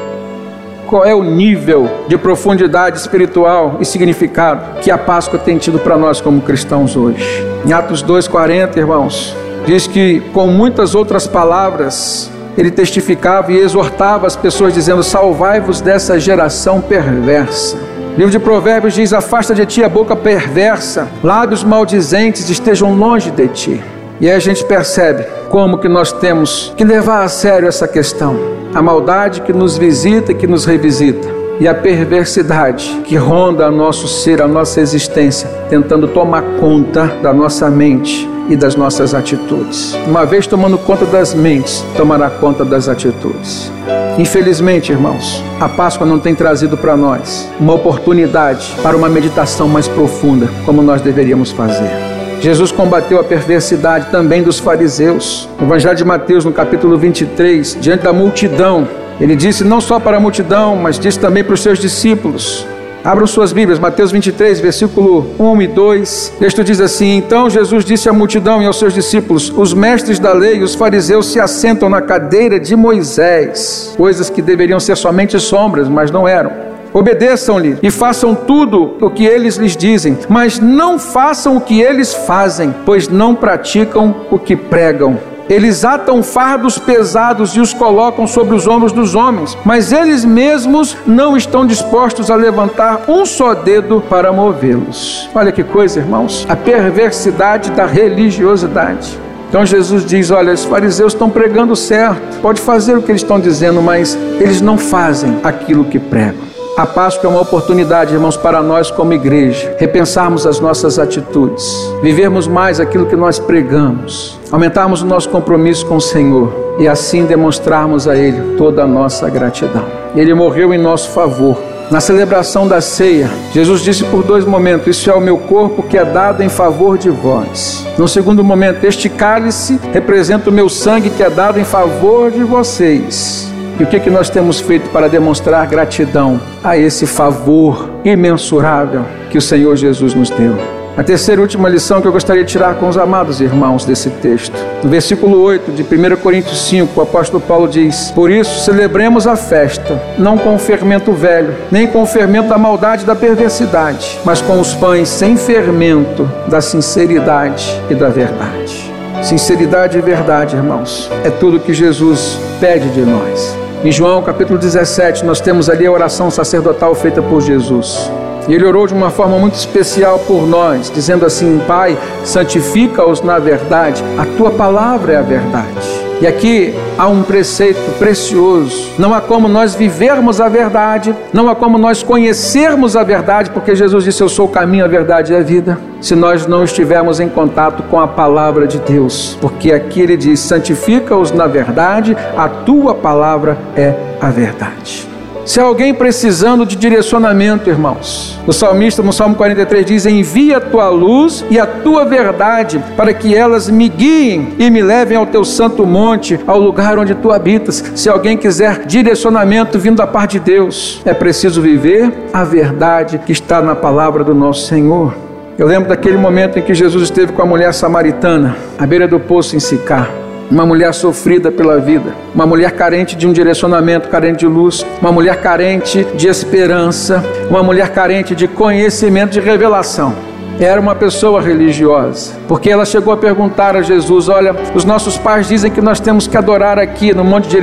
qual 0.89 1.06
é 1.06 1.13
o 1.13 1.21
nível 1.21 1.88
de 2.08 2.17
profundidade 2.17 2.97
espiritual 2.97 3.78
e 3.80 3.86
significado 3.86 4.80
que 4.82 4.89
a 4.89 4.97
Páscoa 4.97 5.38
tem 5.38 5.58
tido 5.60 5.78
para 5.78 5.95
nós 5.95 6.19
como 6.19 6.41
cristãos 6.41 6.95
hoje. 6.95 7.23
Em 7.63 7.71
Atos 7.71 8.04
2,40, 8.04 8.75
irmãos, 8.75 9.36
diz 9.67 9.86
que 9.86 10.19
com 10.34 10.47
muitas 10.47 10.95
outras 10.95 11.28
palavras 11.28 12.32
ele 12.58 12.71
testificava 12.71 13.52
e 13.52 13.58
exortava 13.58 14.25
as 14.25 14.36
pessoas, 14.36 14.73
dizendo: 14.73 15.04
Salvai-vos 15.04 15.80
dessa 15.80 16.19
geração 16.19 16.82
perversa. 16.82 17.78
O 17.78 18.17
livro 18.17 18.32
de 18.32 18.39
Provérbios 18.39 18.95
diz: 18.95 19.13
Afasta 19.13 19.54
de 19.54 19.67
ti 19.67 19.84
a 19.84 19.89
boca 19.89 20.15
perversa, 20.15 21.08
lábios 21.23 21.63
maldizentes 21.63 22.49
estejam 22.49 22.95
longe 22.95 23.30
de 23.30 23.47
ti. 23.47 23.84
E 24.19 24.28
aí 24.28 24.36
a 24.36 24.39
gente 24.39 24.65
percebe 24.65 25.23
como 25.49 25.78
que 25.78 25.88
nós 25.88 26.12
temos 26.12 26.73
que 26.75 26.84
levar 26.84 27.23
a 27.23 27.28
sério 27.28 27.67
essa 27.67 27.88
questão 27.88 28.58
a 28.73 28.82
maldade 28.82 29.41
que 29.41 29.53
nos 29.53 29.77
visita 29.77 30.32
e 30.32 30.36
que 30.36 30.47
nos 30.47 30.65
revisita. 30.65 31.39
e 31.60 31.67
a 31.67 31.73
perversidade 31.73 33.01
que 33.03 33.17
ronda 33.17 33.69
nosso 33.69 34.08
ser, 34.08 34.41
a 34.41 34.47
nossa 34.47 34.79
existência, 34.79 35.49
tentando 35.69 36.08
tomar 36.08 36.41
conta 36.58 37.05
da 37.21 37.34
nossa 37.34 37.69
mente 37.69 38.29
e 38.47 38.55
das 38.55 38.77
nossas 38.77 39.13
atitudes. 39.13 39.93
Uma 40.08 40.25
vez 40.25 40.47
tomando 40.47 40.77
conta 40.77 41.05
das 41.05 41.34
mentes, 41.34 41.84
tomará 41.97 42.29
conta 42.29 42.63
das 42.63 42.88
atitudes. 42.88 43.69
Infelizmente, 44.17 44.93
irmãos, 44.93 45.43
a 45.60 45.67
Páscoa 45.67 46.08
não 46.08 46.17
tem 46.17 46.34
trazido 46.34 46.77
para 46.77 46.95
nós 46.95 47.49
uma 47.60 47.73
oportunidade 47.73 48.73
para 48.82 48.95
uma 48.95 49.10
meditação 49.10 49.67
mais 49.67 49.86
profunda, 49.86 50.47
como 50.65 50.82
nós 50.82 51.01
deveríamos 51.01 51.51
fazer. 51.51 52.18
Jesus 52.41 52.71
combateu 52.71 53.19
a 53.19 53.23
perversidade 53.23 54.08
também 54.10 54.41
dos 54.41 54.60
fariseus. 54.60 55.49
No 55.60 55.67
Evangelho 55.67 55.95
de 55.95 56.06
Mateus, 56.06 56.45
no 56.45 56.54
capítulo 56.54 56.97
23, 56.97 57.78
diante 57.82 58.04
da 58.04 58.13
multidão, 58.13 58.88
ele 59.19 59.36
disse 59.36 59.65
não 59.65 59.82
só 59.82 59.99
para 59.99 60.17
a 60.17 60.19
multidão, 60.19 60.75
mas 60.78 60.97
disse 60.97 61.19
também 61.19 61.43
para 61.43 61.54
os 61.54 61.62
seus 61.62 61.80
discípulos: 61.80 62.65
Abram 63.04 63.28
suas 63.28 63.52
Bíblias, 63.52 63.78
Mateus 63.78 64.12
23, 64.12 64.62
versículo 64.62 65.36
1 65.38 65.62
e 65.62 65.67
2. 65.67 66.34
O 66.36 66.39
texto 66.39 66.63
diz 66.63 66.80
assim: 66.80 67.17
Então 67.17 67.49
Jesus 67.49 67.84
disse 67.84 68.08
à 68.08 68.13
multidão 68.13 68.62
e 68.62 68.65
aos 68.65 68.80
seus 68.80 68.93
discípulos: 68.93 69.52
Os 69.56 69.73
mestres 69.73 70.17
da 70.17 70.32
lei 70.32 70.60
e 70.60 70.63
os 70.63 70.75
fariseus 70.75 71.32
se 71.32 71.39
assentam 71.41 71.89
na 71.89 72.02
cadeira 72.02 72.58
de 72.58 72.73
Moisés, 72.75 73.93
coisas 73.97 74.30
que 74.30 74.41
deveriam 74.41 74.80
ser 74.80 74.95
somente 74.95 75.38
sombras, 75.41 75.89
mas 75.89 76.10
não 76.10 76.25
eram. 76.25 76.68
Obedeçam-lhe 76.93 77.78
e 77.84 77.91
façam 77.91 78.34
tudo 78.34 78.97
o 78.99 79.10
que 79.10 79.25
eles 79.25 79.56
lhes 79.56 79.75
dizem, 79.78 80.17
mas 80.28 80.60
não 80.60 80.97
façam 80.97 81.58
o 81.58 81.62
que 81.62 81.82
eles 81.82 82.13
fazem, 82.13 82.73
pois 82.86 83.08
não 83.08 83.36
praticam 83.36 84.15
o 84.32 84.39
que 84.39 84.56
pregam. 84.56 85.17
Eles 85.49 85.84
atam 85.84 86.21
fardos 86.21 86.78
pesados 86.78 87.56
e 87.56 87.60
os 87.60 87.73
colocam 87.73 88.28
sobre 88.28 88.56
os 88.56 88.67
ombros 88.67 88.91
dos 88.91 89.15
homens, 89.15 89.58
mas 89.65 89.91
eles 89.91 90.23
mesmos 90.23 90.95
não 91.08 91.36
estão 91.36 91.65
dispostos 91.65 92.30
a 92.30 92.36
levantar 92.36 93.02
um 93.08 93.25
só 93.25 93.56
dedo 93.56 93.99
para 94.08 94.32
movê-los. 94.32 95.28
Olha 95.34 95.52
que 95.52 95.63
coisa, 95.63 95.99
irmãos, 95.99 96.45
a 96.47 96.56
perversidade 96.56 97.71
da 97.71 97.88
religiosidade. 97.88 99.17
Então 99.49 99.65
Jesus 99.65 100.06
diz: 100.06 100.30
Olha, 100.30 100.54
os 100.54 100.65
fariseus 100.65 101.13
estão 101.13 101.32
pregando 101.32 101.75
certo, 101.75 102.39
pode 102.41 102.62
fazer 102.62 102.95
o 102.95 103.02
que 103.02 103.12
eles 103.12 103.23
estão 103.23 103.39
dizendo, 103.39 103.82
mas 103.82 104.15
eles 104.39 104.62
não 104.62 104.78
fazem 104.78 105.39
aquilo 105.43 105.86
que 105.86 105.97
pregam. 105.97 106.58
A 106.79 106.85
Páscoa 106.85 107.27
é 107.27 107.29
uma 107.29 107.41
oportunidade, 107.41 108.13
irmãos, 108.13 108.37
para 108.37 108.63
nós 108.63 108.89
como 108.89 109.11
igreja, 109.11 109.75
repensarmos 109.77 110.47
as 110.47 110.61
nossas 110.61 110.97
atitudes, 110.97 111.69
vivermos 112.01 112.47
mais 112.47 112.79
aquilo 112.79 113.05
que 113.05 113.17
nós 113.17 113.37
pregamos, 113.37 114.39
aumentarmos 114.49 115.01
o 115.01 115.05
nosso 115.05 115.27
compromisso 115.27 115.85
com 115.85 115.97
o 115.97 116.01
Senhor 116.01 116.77
e 116.79 116.87
assim 116.87 117.25
demonstrarmos 117.25 118.07
a 118.07 118.15
Ele 118.15 118.55
toda 118.55 118.83
a 118.83 118.87
nossa 118.87 119.29
gratidão. 119.29 119.83
Ele 120.15 120.33
morreu 120.33 120.73
em 120.73 120.77
nosso 120.77 121.09
favor. 121.09 121.61
Na 121.91 121.99
celebração 121.99 122.65
da 122.65 122.79
ceia, 122.79 123.29
Jesus 123.53 123.81
disse 123.81 124.05
por 124.05 124.23
dois 124.23 124.45
momentos: 124.45 124.87
Isso 124.87 125.11
é 125.11 125.13
o 125.13 125.19
meu 125.19 125.37
corpo 125.37 125.83
que 125.83 125.97
é 125.97 126.05
dado 126.05 126.41
em 126.41 126.49
favor 126.49 126.97
de 126.97 127.09
vós. 127.09 127.85
No 127.97 128.07
segundo 128.07 128.41
momento, 128.41 128.85
este 128.85 129.09
cálice 129.09 129.77
representa 129.91 130.49
o 130.49 130.53
meu 130.53 130.69
sangue 130.69 131.09
que 131.09 131.23
é 131.23 131.29
dado 131.29 131.59
em 131.59 131.65
favor 131.65 132.31
de 132.31 132.41
vocês. 132.41 133.48
E 133.79 133.83
o 133.83 133.87
que, 133.87 133.97
que 133.97 134.09
nós 134.09 134.29
temos 134.29 134.59
feito 134.59 134.89
para 134.89 135.07
demonstrar 135.07 135.65
gratidão 135.65 136.39
a 136.61 136.77
esse 136.77 137.07
favor 137.07 137.89
imensurável 138.03 139.05
que 139.31 139.37
o 139.37 139.41
Senhor 139.41 139.73
Jesus 139.77 140.13
nos 140.13 140.29
deu? 140.29 140.53
A 140.97 141.03
terceira 141.03 141.39
e 141.39 141.43
última 141.43 141.69
lição 141.69 142.01
que 142.01 142.07
eu 142.09 142.11
gostaria 142.11 142.43
de 142.43 142.51
tirar 142.51 142.75
com 142.75 142.89
os 142.89 142.97
amados 142.97 143.39
irmãos 143.39 143.85
desse 143.85 144.09
texto. 144.09 144.53
No 144.83 144.89
versículo 144.89 145.41
8 145.41 145.71
de 145.71 145.81
1 145.81 146.17
Coríntios 146.17 146.67
5, 146.67 146.99
o 146.99 147.03
apóstolo 147.03 147.39
Paulo 147.39 147.69
diz: 147.69 148.11
Por 148.11 148.29
isso 148.29 148.65
celebremos 148.65 149.25
a 149.25 149.37
festa, 149.37 149.97
não 150.17 150.37
com 150.37 150.55
o 150.55 150.59
fermento 150.59 151.13
velho, 151.13 151.55
nem 151.71 151.87
com 151.87 152.03
o 152.03 152.05
fermento 152.05 152.49
da 152.49 152.57
maldade 152.57 153.03
e 153.03 153.07
da 153.07 153.15
perversidade, 153.15 154.19
mas 154.25 154.41
com 154.41 154.59
os 154.59 154.73
pães 154.73 155.07
sem 155.07 155.37
fermento 155.37 156.29
da 156.49 156.59
sinceridade 156.59 157.81
e 157.89 157.95
da 157.95 158.09
verdade. 158.09 158.91
Sinceridade 159.23 159.97
e 159.97 160.01
verdade, 160.01 160.57
irmãos, 160.57 161.09
é 161.23 161.29
tudo 161.29 161.61
que 161.61 161.73
Jesus 161.73 162.37
pede 162.59 162.89
de 162.89 163.01
nós. 163.01 163.57
Em 163.81 163.93
João 163.93 164.21
capítulo 164.21 164.59
17, 164.59 165.23
nós 165.23 165.39
temos 165.39 165.69
ali 165.69 165.85
a 165.85 165.91
oração 165.91 166.29
sacerdotal 166.29 166.93
feita 166.93 167.21
por 167.21 167.39
Jesus. 167.41 168.11
E 168.49 168.53
ele 168.53 168.65
orou 168.65 168.85
de 168.85 168.93
uma 168.93 169.09
forma 169.09 169.39
muito 169.39 169.53
especial 169.53 170.19
por 170.19 170.45
nós, 170.45 170.91
dizendo 170.93 171.25
assim: 171.25 171.61
Pai, 171.65 171.97
santifica-os 172.25 173.21
na 173.21 173.39
verdade, 173.39 174.03
a 174.17 174.25
tua 174.37 174.51
palavra 174.51 175.13
é 175.13 175.15
a 175.15 175.21
verdade. 175.21 176.08
E 176.21 176.27
aqui 176.27 176.73
há 176.97 177.08
um 177.08 177.23
preceito 177.23 177.97
precioso. 177.97 178.89
Não 178.99 179.13
há 179.13 179.21
como 179.21 179.47
nós 179.47 179.73
vivermos 179.73 180.41
a 180.41 180.49
verdade, 180.49 181.15
não 181.32 181.47
há 181.49 181.55
como 181.55 181.77
nós 181.77 182.03
conhecermos 182.03 182.97
a 182.97 183.03
verdade, 183.03 183.51
porque 183.51 183.73
Jesus 183.73 184.03
disse: 184.03 184.21
Eu 184.21 184.27
sou 184.27 184.45
o 184.45 184.49
caminho, 184.49 184.84
a 184.84 184.88
verdade 184.88 185.32
e 185.32 185.36
a 185.36 185.41
vida. 185.41 185.79
Se 186.01 186.15
nós 186.15 186.45
não 186.45 186.63
estivermos 186.63 187.19
em 187.19 187.29
contato 187.29 187.84
com 187.84 187.99
a 187.99 188.08
palavra 188.08 188.67
de 188.67 188.79
Deus, 188.79 189.38
porque 189.39 189.71
aqui 189.71 190.01
ele 190.01 190.17
diz: 190.17 190.41
Santifica-os 190.41 191.32
na 191.32 191.47
verdade, 191.47 192.15
a 192.38 192.49
tua 192.49 192.93
palavra 192.93 193.58
é 193.75 193.93
a 194.19 194.29
verdade. 194.29 195.08
Se 195.49 195.59
alguém 195.59 195.95
precisando 195.95 196.63
de 196.63 196.75
direcionamento, 196.75 197.71
irmãos, 197.71 198.39
o 198.45 198.53
salmista 198.53 199.01
no 199.01 199.12
Salmo 199.12 199.33
43 199.33 199.83
diz: 199.83 200.05
Envia 200.05 200.57
a 200.57 200.62
tua 200.62 200.89
luz 200.89 201.43
e 201.49 201.59
a 201.59 201.65
tua 201.65 202.05
verdade, 202.05 202.79
para 202.95 203.12
que 203.15 203.33
elas 203.33 203.67
me 203.67 203.89
guiem 203.89 204.49
e 204.59 204.69
me 204.69 204.83
levem 204.83 205.17
ao 205.17 205.25
teu 205.25 205.43
santo 205.43 205.88
monte, 205.88 206.39
ao 206.45 206.59
lugar 206.59 206.99
onde 206.99 207.15
tu 207.15 207.31
habitas. 207.31 207.83
Se 207.95 208.07
alguém 208.07 208.38
quiser 208.38 208.85
direcionamento 208.85 209.79
vindo 209.79 209.97
da 209.97 210.05
parte 210.05 210.33
de 210.33 210.45
Deus, 210.45 211.01
é 211.03 211.15
preciso 211.15 211.63
viver 211.63 212.13
a 212.31 212.43
verdade 212.43 213.17
que 213.17 213.31
está 213.31 213.59
na 213.59 213.75
palavra 213.75 214.23
do 214.23 214.35
nosso 214.35 214.67
Senhor. 214.67 215.15
Eu 215.57 215.65
lembro 215.65 215.89
daquele 215.89 216.17
momento 216.17 216.59
em 216.59 216.62
que 216.62 216.75
Jesus 216.75 217.05
esteve 217.05 217.33
com 217.33 217.41
a 217.41 217.45
mulher 217.47 217.73
samaritana, 217.73 218.55
à 218.77 218.85
beira 218.85 219.07
do 219.07 219.19
poço 219.19 219.55
em 219.55 219.59
Sicar 219.59 220.28
uma 220.49 220.65
mulher 220.65 220.93
sofrida 220.93 221.51
pela 221.51 221.79
vida, 221.79 222.15
uma 222.33 222.45
mulher 222.45 222.71
carente 222.71 223.15
de 223.15 223.27
um 223.27 223.33
direcionamento, 223.33 224.09
carente 224.09 224.39
de 224.39 224.47
luz, 224.47 224.85
uma 225.01 225.12
mulher 225.12 225.39
carente 225.41 226.03
de 226.15 226.27
esperança, 226.27 227.23
uma 227.49 227.63
mulher 227.63 227.89
carente 227.89 228.35
de 228.35 228.47
conhecimento, 228.47 229.31
de 229.31 229.39
revelação 229.39 230.28
era 230.65 230.81
uma 230.81 230.95
pessoa 230.95 231.41
religiosa, 231.41 232.33
porque 232.47 232.69
ela 232.69 232.85
chegou 232.85 233.13
a 233.13 233.17
perguntar 233.17 233.75
a 233.75 233.81
Jesus: 233.81 234.27
Olha, 234.27 234.55
os 234.75 234.83
nossos 234.83 235.17
pais 235.17 235.47
dizem 235.47 235.71
que 235.71 235.81
nós 235.81 235.99
temos 235.99 236.27
que 236.27 236.37
adorar 236.37 236.77
aqui 236.77 237.13
no 237.13 237.23
Monte 237.23 237.47
de 237.47 237.59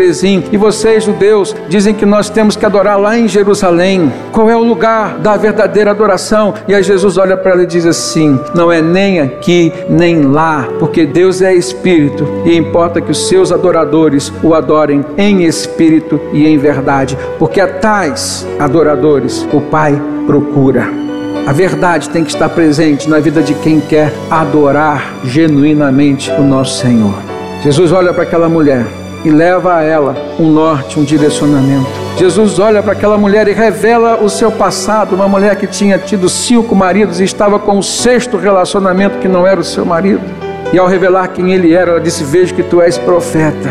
e 0.53 0.57
vocês, 0.57 1.05
judeus, 1.05 1.55
dizem 1.69 1.95
que 1.95 2.07
nós 2.07 2.29
temos 2.29 2.55
que 2.55 2.65
adorar 2.65 2.99
lá 2.99 3.19
em 3.19 3.27
Jerusalém. 3.27 4.13
Qual 4.31 4.49
é 4.49 4.57
o 4.57 4.63
lugar 4.63 5.19
da 5.19 5.37
verdadeira 5.37 5.91
adoração? 5.91 6.55
E 6.69 6.75
aí 6.75 6.83
Jesus 6.83 7.17
olha 7.17 7.37
para 7.37 7.53
ela 7.53 7.63
e 7.63 7.67
diz 7.67 7.85
assim: 7.87 8.39
Não 8.55 8.71
é 8.71 8.81
nem 8.81 9.21
aqui, 9.21 9.73
nem 9.89 10.23
lá, 10.23 10.69
porque 10.79 11.07
Deus 11.07 11.43
é 11.43 11.55
espírito 11.55 12.27
e 12.45 12.57
importa 12.57 13.01
que 13.01 13.11
os 13.11 13.29
seus 13.29 13.51
adoradores 13.51 14.33
o 14.43 14.55
adorem 14.55 15.05
em 15.17 15.45
espírito 15.45 16.21
e 16.33 16.47
em 16.47 16.59
verdade, 16.59 17.19
porque 17.39 17.61
a 17.61 17.67
tais 17.67 18.47
adoradores 18.59 19.47
o 19.53 19.61
Pai 19.61 20.01
procura. 20.27 21.06
A 21.47 21.53
verdade 21.53 22.11
tem 22.11 22.25
que 22.25 22.31
estar 22.31 22.49
presente 22.49 23.09
na 23.09 23.21
vida 23.21 23.41
de 23.41 23.55
quem 23.55 23.79
quer 23.79 24.13
adorar 24.29 25.15
genuinamente 25.23 26.29
o 26.33 26.43
nosso 26.43 26.81
Senhor. 26.81 27.15
Jesus 27.63 27.93
olha 27.93 28.13
para 28.13 28.25
aquela 28.25 28.49
mulher 28.49 28.85
e 29.25 29.31
leva 29.31 29.77
a 29.77 29.83
ela 29.83 30.17
um 30.41 30.51
norte, 30.51 30.99
um 30.99 31.05
direcionamento. 31.05 31.87
Jesus 32.19 32.59
olha 32.59 32.83
para 32.83 32.95
aquela 32.95 33.17
mulher 33.17 33.47
e 33.47 33.53
revela 33.53 34.17
o 34.21 34.29
seu 34.29 34.51
passado, 34.51 35.15
uma 35.15 35.29
mulher 35.29 35.55
que 35.55 35.69
tinha 35.69 35.99
tido 35.99 36.29
cinco 36.29 36.75
maridos 36.75 37.21
e 37.21 37.25
estava 37.25 37.61
com 37.61 37.79
o 37.79 37.83
sexto 37.83 38.37
relacionamento 38.37 39.19
que 39.19 39.29
não 39.29 39.47
era 39.47 39.61
o 39.61 39.65
seu 39.65 39.87
marido. 39.87 40.25
E 40.73 40.79
ao 40.81 40.89
revelar 40.89 41.29
quem 41.29 41.53
ele 41.53 41.73
era, 41.73 41.93
ela 41.93 42.01
disse: 42.01 42.25
Vejo 42.25 42.55
que 42.55 42.63
tu 42.65 42.83
és 42.83 42.99
profeta. 42.99 43.71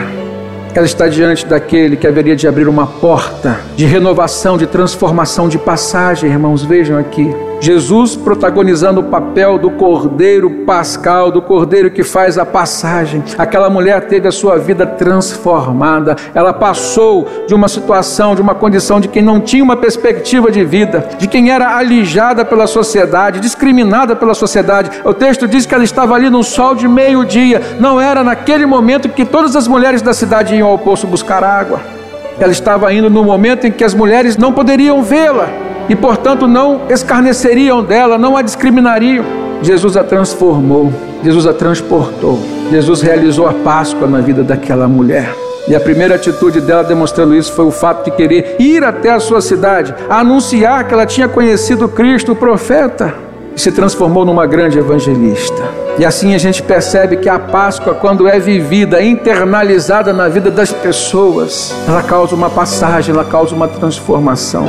Ela 0.73 0.85
está 0.85 1.09
diante 1.09 1.45
daquele 1.45 1.97
que 1.97 2.07
haveria 2.07 2.37
de 2.37 2.47
abrir 2.47 2.69
uma 2.69 2.87
porta 2.87 3.59
de 3.75 3.85
renovação, 3.85 4.57
de 4.57 4.65
transformação, 4.65 5.49
de 5.49 5.57
passagem, 5.57 6.29
irmãos. 6.29 6.63
Vejam 6.63 6.97
aqui. 6.97 7.35
Jesus 7.59 8.15
protagonizando 8.15 8.99
o 8.99 9.03
papel 9.03 9.57
do 9.57 9.71
cordeiro 9.71 10.49
pascal, 10.65 11.31
do 11.31 11.41
cordeiro 11.41 11.89
que 11.89 12.03
faz 12.03 12.37
a 12.37 12.45
passagem. 12.45 13.23
Aquela 13.37 13.69
mulher 13.69 14.07
teve 14.07 14.27
a 14.27 14.31
sua 14.31 14.57
vida 14.57 14.85
transformada. 14.85 16.15
Ela 16.33 16.53
passou 16.53 17.27
de 17.47 17.53
uma 17.53 17.67
situação, 17.67 18.35
de 18.35 18.41
uma 18.41 18.53
condição 18.53 18.99
de 18.99 19.07
quem 19.07 19.21
não 19.21 19.39
tinha 19.39 19.63
uma 19.63 19.77
perspectiva 19.77 20.51
de 20.51 20.63
vida, 20.63 21.07
de 21.17 21.27
quem 21.27 21.49
era 21.49 21.75
alijada 21.75 22.45
pela 22.45 22.67
sociedade, 22.67 23.39
discriminada 23.39 24.15
pela 24.15 24.33
sociedade. 24.33 24.91
O 25.03 25.13
texto 25.13 25.47
diz 25.47 25.65
que 25.65 25.73
ela 25.73 25.83
estava 25.83 26.15
ali 26.15 26.29
no 26.29 26.43
sol 26.43 26.75
de 26.75 26.87
meio-dia. 26.87 27.61
Não 27.79 27.99
era 27.99 28.23
naquele 28.23 28.65
momento 28.65 29.09
que 29.09 29.25
todas 29.25 29.55
as 29.55 29.67
mulheres 29.67 30.01
da 30.01 30.13
cidade 30.13 30.55
iam 30.55 30.67
ao 30.67 30.77
poço 30.77 31.07
buscar 31.07 31.43
água. 31.43 31.79
Ela 32.39 32.51
estava 32.51 32.93
indo 32.93 33.09
no 33.09 33.23
momento 33.23 33.65
em 33.65 33.71
que 33.71 33.83
as 33.83 33.93
mulheres 33.93 34.35
não 34.37 34.51
poderiam 34.51 35.01
vê-la 35.01 35.64
e, 35.87 35.95
portanto, 35.95 36.47
não 36.47 36.81
escarneceriam 36.89 37.83
dela, 37.83 38.17
não 38.17 38.35
a 38.35 38.41
discriminariam. 38.41 39.25
Jesus 39.61 39.95
a 39.95 40.03
transformou, 40.03 40.91
Jesus 41.23 41.47
a 41.47 41.53
transportou, 41.53 42.39
Jesus 42.71 43.01
realizou 43.01 43.47
a 43.47 43.53
Páscoa 43.53 44.07
na 44.07 44.19
vida 44.19 44.43
daquela 44.43 44.87
mulher. 44.87 45.33
E 45.67 45.75
a 45.75 45.79
primeira 45.79 46.15
atitude 46.15 46.61
dela 46.61 46.83
demonstrando 46.83 47.35
isso 47.35 47.51
foi 47.53 47.65
o 47.65 47.71
fato 47.71 48.05
de 48.05 48.11
querer 48.15 48.55
ir 48.59 48.83
até 48.83 49.09
a 49.09 49.19
sua 49.19 49.41
cidade, 49.41 49.95
anunciar 50.07 50.87
que 50.87 50.93
ela 50.93 51.05
tinha 51.05 51.27
conhecido 51.27 51.87
Cristo, 51.87 52.33
o 52.33 52.35
profeta, 52.35 53.15
e 53.55 53.59
se 53.59 53.71
transformou 53.71 54.25
numa 54.25 54.45
grande 54.45 54.77
evangelista. 54.77 55.63
E 55.97 56.05
assim 56.05 56.35
a 56.35 56.37
gente 56.37 56.61
percebe 56.61 57.17
que 57.17 57.29
a 57.29 57.39
Páscoa, 57.39 57.95
quando 57.95 58.27
é 58.27 58.37
vivida, 58.37 59.01
internalizada 59.01 60.13
na 60.13 60.27
vida 60.27 60.51
das 60.51 60.71
pessoas, 60.71 61.73
ela 61.87 62.03
causa 62.03 62.35
uma 62.35 62.49
passagem, 62.49 63.15
ela 63.15 63.25
causa 63.25 63.55
uma 63.55 63.67
transformação. 63.67 64.65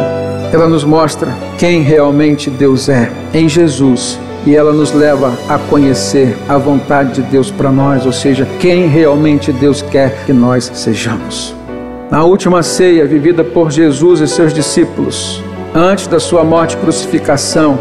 Ela 0.53 0.69
nos 0.69 0.85
mostra 0.85 1.35
quem 1.59 1.83
realmente 1.83 2.49
Deus 2.49 2.89
é 2.89 3.11
em 3.35 3.49
Jesus 3.49 4.19
e 4.47 4.55
ela 4.55 4.73
nos 4.73 4.93
leva 4.93 5.37
a 5.49 5.59
conhecer 5.59 6.37
a 6.49 6.57
vontade 6.57 7.15
de 7.15 7.23
Deus 7.23 7.51
para 7.51 7.73
nós, 7.73 8.07
ou 8.07 8.13
seja, 8.13 8.47
quem 8.61 8.87
realmente 8.87 9.53
Deus 9.53 9.83
quer 9.83 10.25
que 10.25 10.33
nós 10.33 10.71
sejamos. 10.73 11.55
Na 12.09 12.23
última 12.23 12.63
ceia 12.63 13.05
vivida 13.05 13.43
por 13.43 13.73
Jesus 13.73 14.21
e 14.21 14.29
seus 14.29 14.55
discípulos, 14.55 15.43
antes 15.75 16.07
da 16.07 16.21
sua 16.21 16.45
morte 16.45 16.77
e 16.77 16.79
crucificação, 16.79 17.77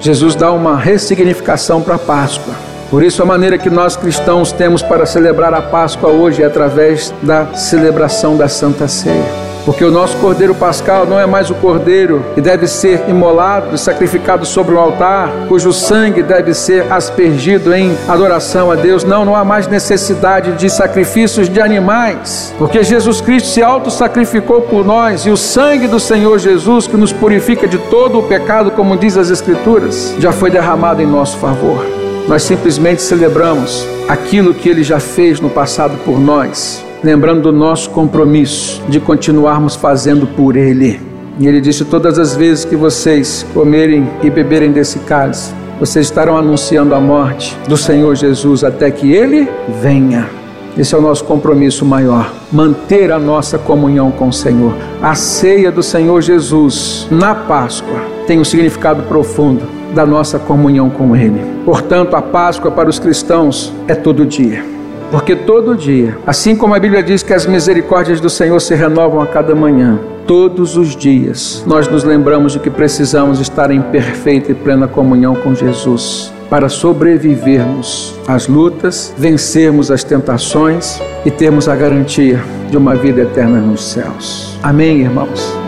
Jesus 0.00 0.34
dá 0.34 0.50
uma 0.52 0.76
ressignificação 0.76 1.82
para 1.82 1.96
a 1.96 1.98
Páscoa. 1.98 2.54
Por 2.90 3.02
isso, 3.02 3.22
a 3.22 3.26
maneira 3.26 3.58
que 3.58 3.68
nós 3.68 3.94
cristãos 3.94 4.52
temos 4.52 4.80
para 4.80 5.04
celebrar 5.04 5.52
a 5.52 5.60
Páscoa 5.60 6.08
hoje 6.08 6.42
é 6.42 6.46
através 6.46 7.12
da 7.22 7.54
celebração 7.54 8.36
da 8.36 8.48
Santa 8.48 8.88
Ceia. 8.88 9.45
Porque 9.66 9.84
o 9.84 9.90
nosso 9.90 10.16
cordeiro 10.18 10.54
pascal 10.54 11.04
não 11.04 11.18
é 11.18 11.26
mais 11.26 11.50
o 11.50 11.54
cordeiro 11.56 12.24
que 12.36 12.40
deve 12.40 12.68
ser 12.68 13.02
imolado 13.08 13.76
sacrificado 13.76 14.46
sobre 14.46 14.76
um 14.76 14.78
altar, 14.78 15.28
cujo 15.48 15.72
sangue 15.72 16.22
deve 16.22 16.54
ser 16.54 16.90
aspergido 16.90 17.74
em 17.74 17.98
adoração 18.06 18.70
a 18.70 18.76
Deus. 18.76 19.02
Não, 19.02 19.24
não 19.24 19.34
há 19.34 19.44
mais 19.44 19.66
necessidade 19.66 20.52
de 20.52 20.70
sacrifícios 20.70 21.48
de 21.48 21.60
animais, 21.60 22.54
porque 22.56 22.84
Jesus 22.84 23.20
Cristo 23.20 23.48
se 23.48 23.60
auto-sacrificou 23.60 24.62
por 24.62 24.84
nós 24.84 25.26
e 25.26 25.30
o 25.30 25.36
sangue 25.36 25.88
do 25.88 25.98
Senhor 25.98 26.38
Jesus, 26.38 26.86
que 26.86 26.96
nos 26.96 27.12
purifica 27.12 27.66
de 27.66 27.78
todo 27.78 28.20
o 28.20 28.22
pecado, 28.22 28.70
como 28.70 28.96
diz 28.96 29.16
as 29.16 29.30
Escrituras, 29.30 30.14
já 30.20 30.30
foi 30.30 30.48
derramado 30.48 31.02
em 31.02 31.06
nosso 31.06 31.38
favor. 31.38 31.84
Nós 32.28 32.44
simplesmente 32.44 33.02
celebramos 33.02 33.84
aquilo 34.08 34.54
que 34.54 34.68
ele 34.68 34.84
já 34.84 35.00
fez 35.00 35.40
no 35.40 35.50
passado 35.50 35.96
por 36.04 36.20
nós 36.20 36.85
lembrando 37.02 37.42
do 37.42 37.52
nosso 37.52 37.90
compromisso 37.90 38.82
de 38.88 39.00
continuarmos 39.00 39.76
fazendo 39.76 40.26
por 40.26 40.56
Ele. 40.56 41.00
E 41.38 41.46
Ele 41.46 41.60
disse: 41.60 41.84
Todas 41.84 42.18
as 42.18 42.34
vezes 42.34 42.64
que 42.64 42.76
vocês 42.76 43.46
comerem 43.52 44.08
e 44.22 44.30
beberem 44.30 44.72
desse 44.72 44.98
cálice, 45.00 45.54
vocês 45.78 46.06
estarão 46.06 46.36
anunciando 46.36 46.94
a 46.94 47.00
morte 47.00 47.56
do 47.68 47.76
Senhor 47.76 48.14
Jesus 48.14 48.64
até 48.64 48.90
que 48.90 49.12
Ele 49.12 49.48
venha. 49.82 50.28
Esse 50.76 50.94
é 50.94 50.98
o 50.98 51.00
nosso 51.00 51.24
compromisso 51.24 51.86
maior, 51.86 52.30
manter 52.52 53.10
a 53.10 53.18
nossa 53.18 53.56
comunhão 53.56 54.10
com 54.10 54.28
o 54.28 54.32
Senhor. 54.32 54.74
A 55.02 55.14
ceia 55.14 55.72
do 55.72 55.82
Senhor 55.82 56.20
Jesus 56.20 57.06
na 57.10 57.34
Páscoa 57.34 57.98
tem 58.26 58.38
um 58.38 58.44
significado 58.44 59.02
profundo 59.04 59.62
da 59.94 60.04
nossa 60.04 60.38
comunhão 60.38 60.90
com 60.90 61.16
Ele. 61.16 61.40
Portanto, 61.64 62.14
a 62.14 62.20
Páscoa 62.20 62.70
para 62.70 62.90
os 62.90 62.98
cristãos 62.98 63.72
é 63.88 63.94
todo 63.94 64.26
dia. 64.26 64.75
Porque 65.10 65.36
todo 65.36 65.76
dia, 65.76 66.18
assim 66.26 66.56
como 66.56 66.74
a 66.74 66.78
Bíblia 66.78 67.02
diz 67.02 67.22
que 67.22 67.32
as 67.32 67.46
misericórdias 67.46 68.20
do 68.20 68.28
Senhor 68.28 68.60
se 68.60 68.74
renovam 68.74 69.20
a 69.20 69.26
cada 69.26 69.54
manhã, 69.54 69.98
todos 70.26 70.76
os 70.76 70.96
dias 70.96 71.62
nós 71.66 71.88
nos 71.88 72.04
lembramos 72.04 72.52
de 72.52 72.58
que 72.58 72.70
precisamos 72.70 73.40
estar 73.40 73.70
em 73.70 73.80
perfeita 73.80 74.52
e 74.52 74.54
plena 74.54 74.88
comunhão 74.88 75.34
com 75.34 75.54
Jesus 75.54 76.32
para 76.50 76.68
sobrevivermos 76.68 78.14
às 78.26 78.46
lutas, 78.46 79.12
vencermos 79.16 79.90
as 79.90 80.04
tentações 80.04 81.00
e 81.24 81.30
termos 81.30 81.68
a 81.68 81.74
garantia 81.74 82.42
de 82.70 82.76
uma 82.76 82.94
vida 82.94 83.22
eterna 83.22 83.58
nos 83.58 83.84
céus. 83.84 84.58
Amém, 84.62 85.00
irmãos? 85.00 85.65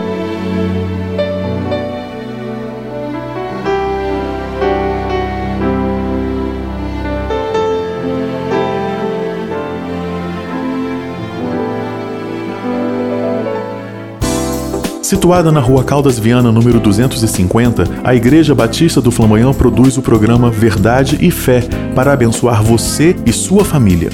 Situada 15.09 15.51
na 15.51 15.59
Rua 15.59 15.83
Caldas 15.83 16.19
Viana, 16.19 16.51
número 16.51 16.79
250, 16.79 17.83
a 18.03 18.13
Igreja 18.13 18.53
Batista 18.53 19.01
do 19.01 19.09
Flamboyant 19.09 19.55
produz 19.55 19.97
o 19.97 20.03
programa 20.03 20.51
Verdade 20.51 21.17
e 21.19 21.31
Fé 21.31 21.61
para 21.95 22.13
abençoar 22.13 22.61
você 22.61 23.15
e 23.25 23.33
sua 23.33 23.65
família. 23.65 24.11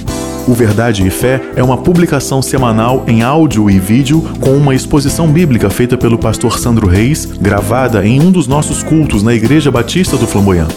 O 0.47 0.53
Verdade 0.53 1.05
e 1.05 1.09
Fé 1.09 1.41
é 1.57 1.61
uma 1.61 1.75
publicação 1.75 2.41
semanal 2.41 3.03
em 3.09 3.23
áudio 3.23 3.69
e 3.69 3.77
vídeo 3.77 4.21
com 4.39 4.51
uma 4.51 4.73
exposição 4.73 5.27
bíblica 5.27 5.69
feita 5.69 5.97
pelo 5.97 6.17
pastor 6.17 6.57
Sandro 6.57 6.87
Reis, 6.87 7.25
gravada 7.25 8.07
em 8.07 8.21
um 8.21 8.31
dos 8.31 8.47
nossos 8.47 8.81
cultos 8.81 9.21
na 9.21 9.33
Igreja 9.33 9.69
Batista 9.69 10.15
do 10.15 10.25
Flamboyant. 10.25 10.71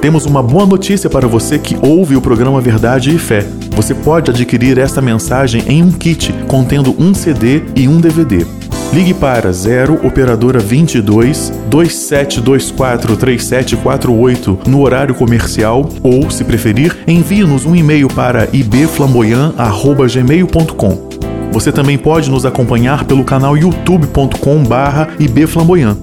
Temos 0.00 0.24
uma 0.24 0.42
boa 0.42 0.64
notícia 0.64 1.10
para 1.10 1.28
você 1.28 1.58
que 1.58 1.76
ouve 1.82 2.16
o 2.16 2.22
programa 2.22 2.62
Verdade 2.62 3.14
e 3.14 3.18
Fé. 3.18 3.46
Você 3.76 3.94
pode 3.94 4.30
adquirir 4.30 4.78
esta 4.78 5.02
mensagem 5.02 5.62
em 5.66 5.82
um 5.82 5.92
kit 5.92 6.32
contendo 6.48 6.96
um 6.98 7.12
CD 7.12 7.62
e 7.76 7.86
um 7.86 8.00
DVD. 8.00 8.59
Ligue 8.92 9.14
para 9.14 9.52
0 9.52 10.00
operadora 10.04 10.58
22 10.58 11.52
2724 11.68 13.16
3748 13.16 14.58
no 14.66 14.80
horário 14.80 15.14
comercial 15.14 15.88
ou, 16.02 16.28
se 16.28 16.42
preferir, 16.42 16.98
envie-nos 17.06 17.64
um 17.64 17.76
e-mail 17.76 18.08
para 18.08 18.48
ibflamboyant@gmail.com. 18.52 21.08
Você 21.52 21.70
também 21.70 21.96
pode 21.96 22.28
nos 22.28 22.44
acompanhar 22.44 23.04
pelo 23.04 23.22
canal 23.22 23.56
youtube.com/ibflamboyant. 23.56 25.96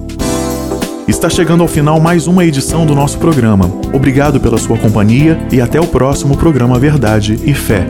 Está 1.06 1.28
chegando 1.28 1.62
ao 1.62 1.68
final 1.68 2.00
mais 2.00 2.26
uma 2.26 2.42
edição 2.44 2.86
do 2.86 2.94
nosso 2.94 3.18
programa. 3.18 3.70
Obrigado 3.92 4.40
pela 4.40 4.56
sua 4.56 4.78
companhia 4.78 5.38
e 5.52 5.60
até 5.60 5.78
o 5.78 5.86
próximo 5.86 6.38
programa 6.38 6.78
Verdade 6.78 7.38
e 7.44 7.52
Fé. 7.52 7.86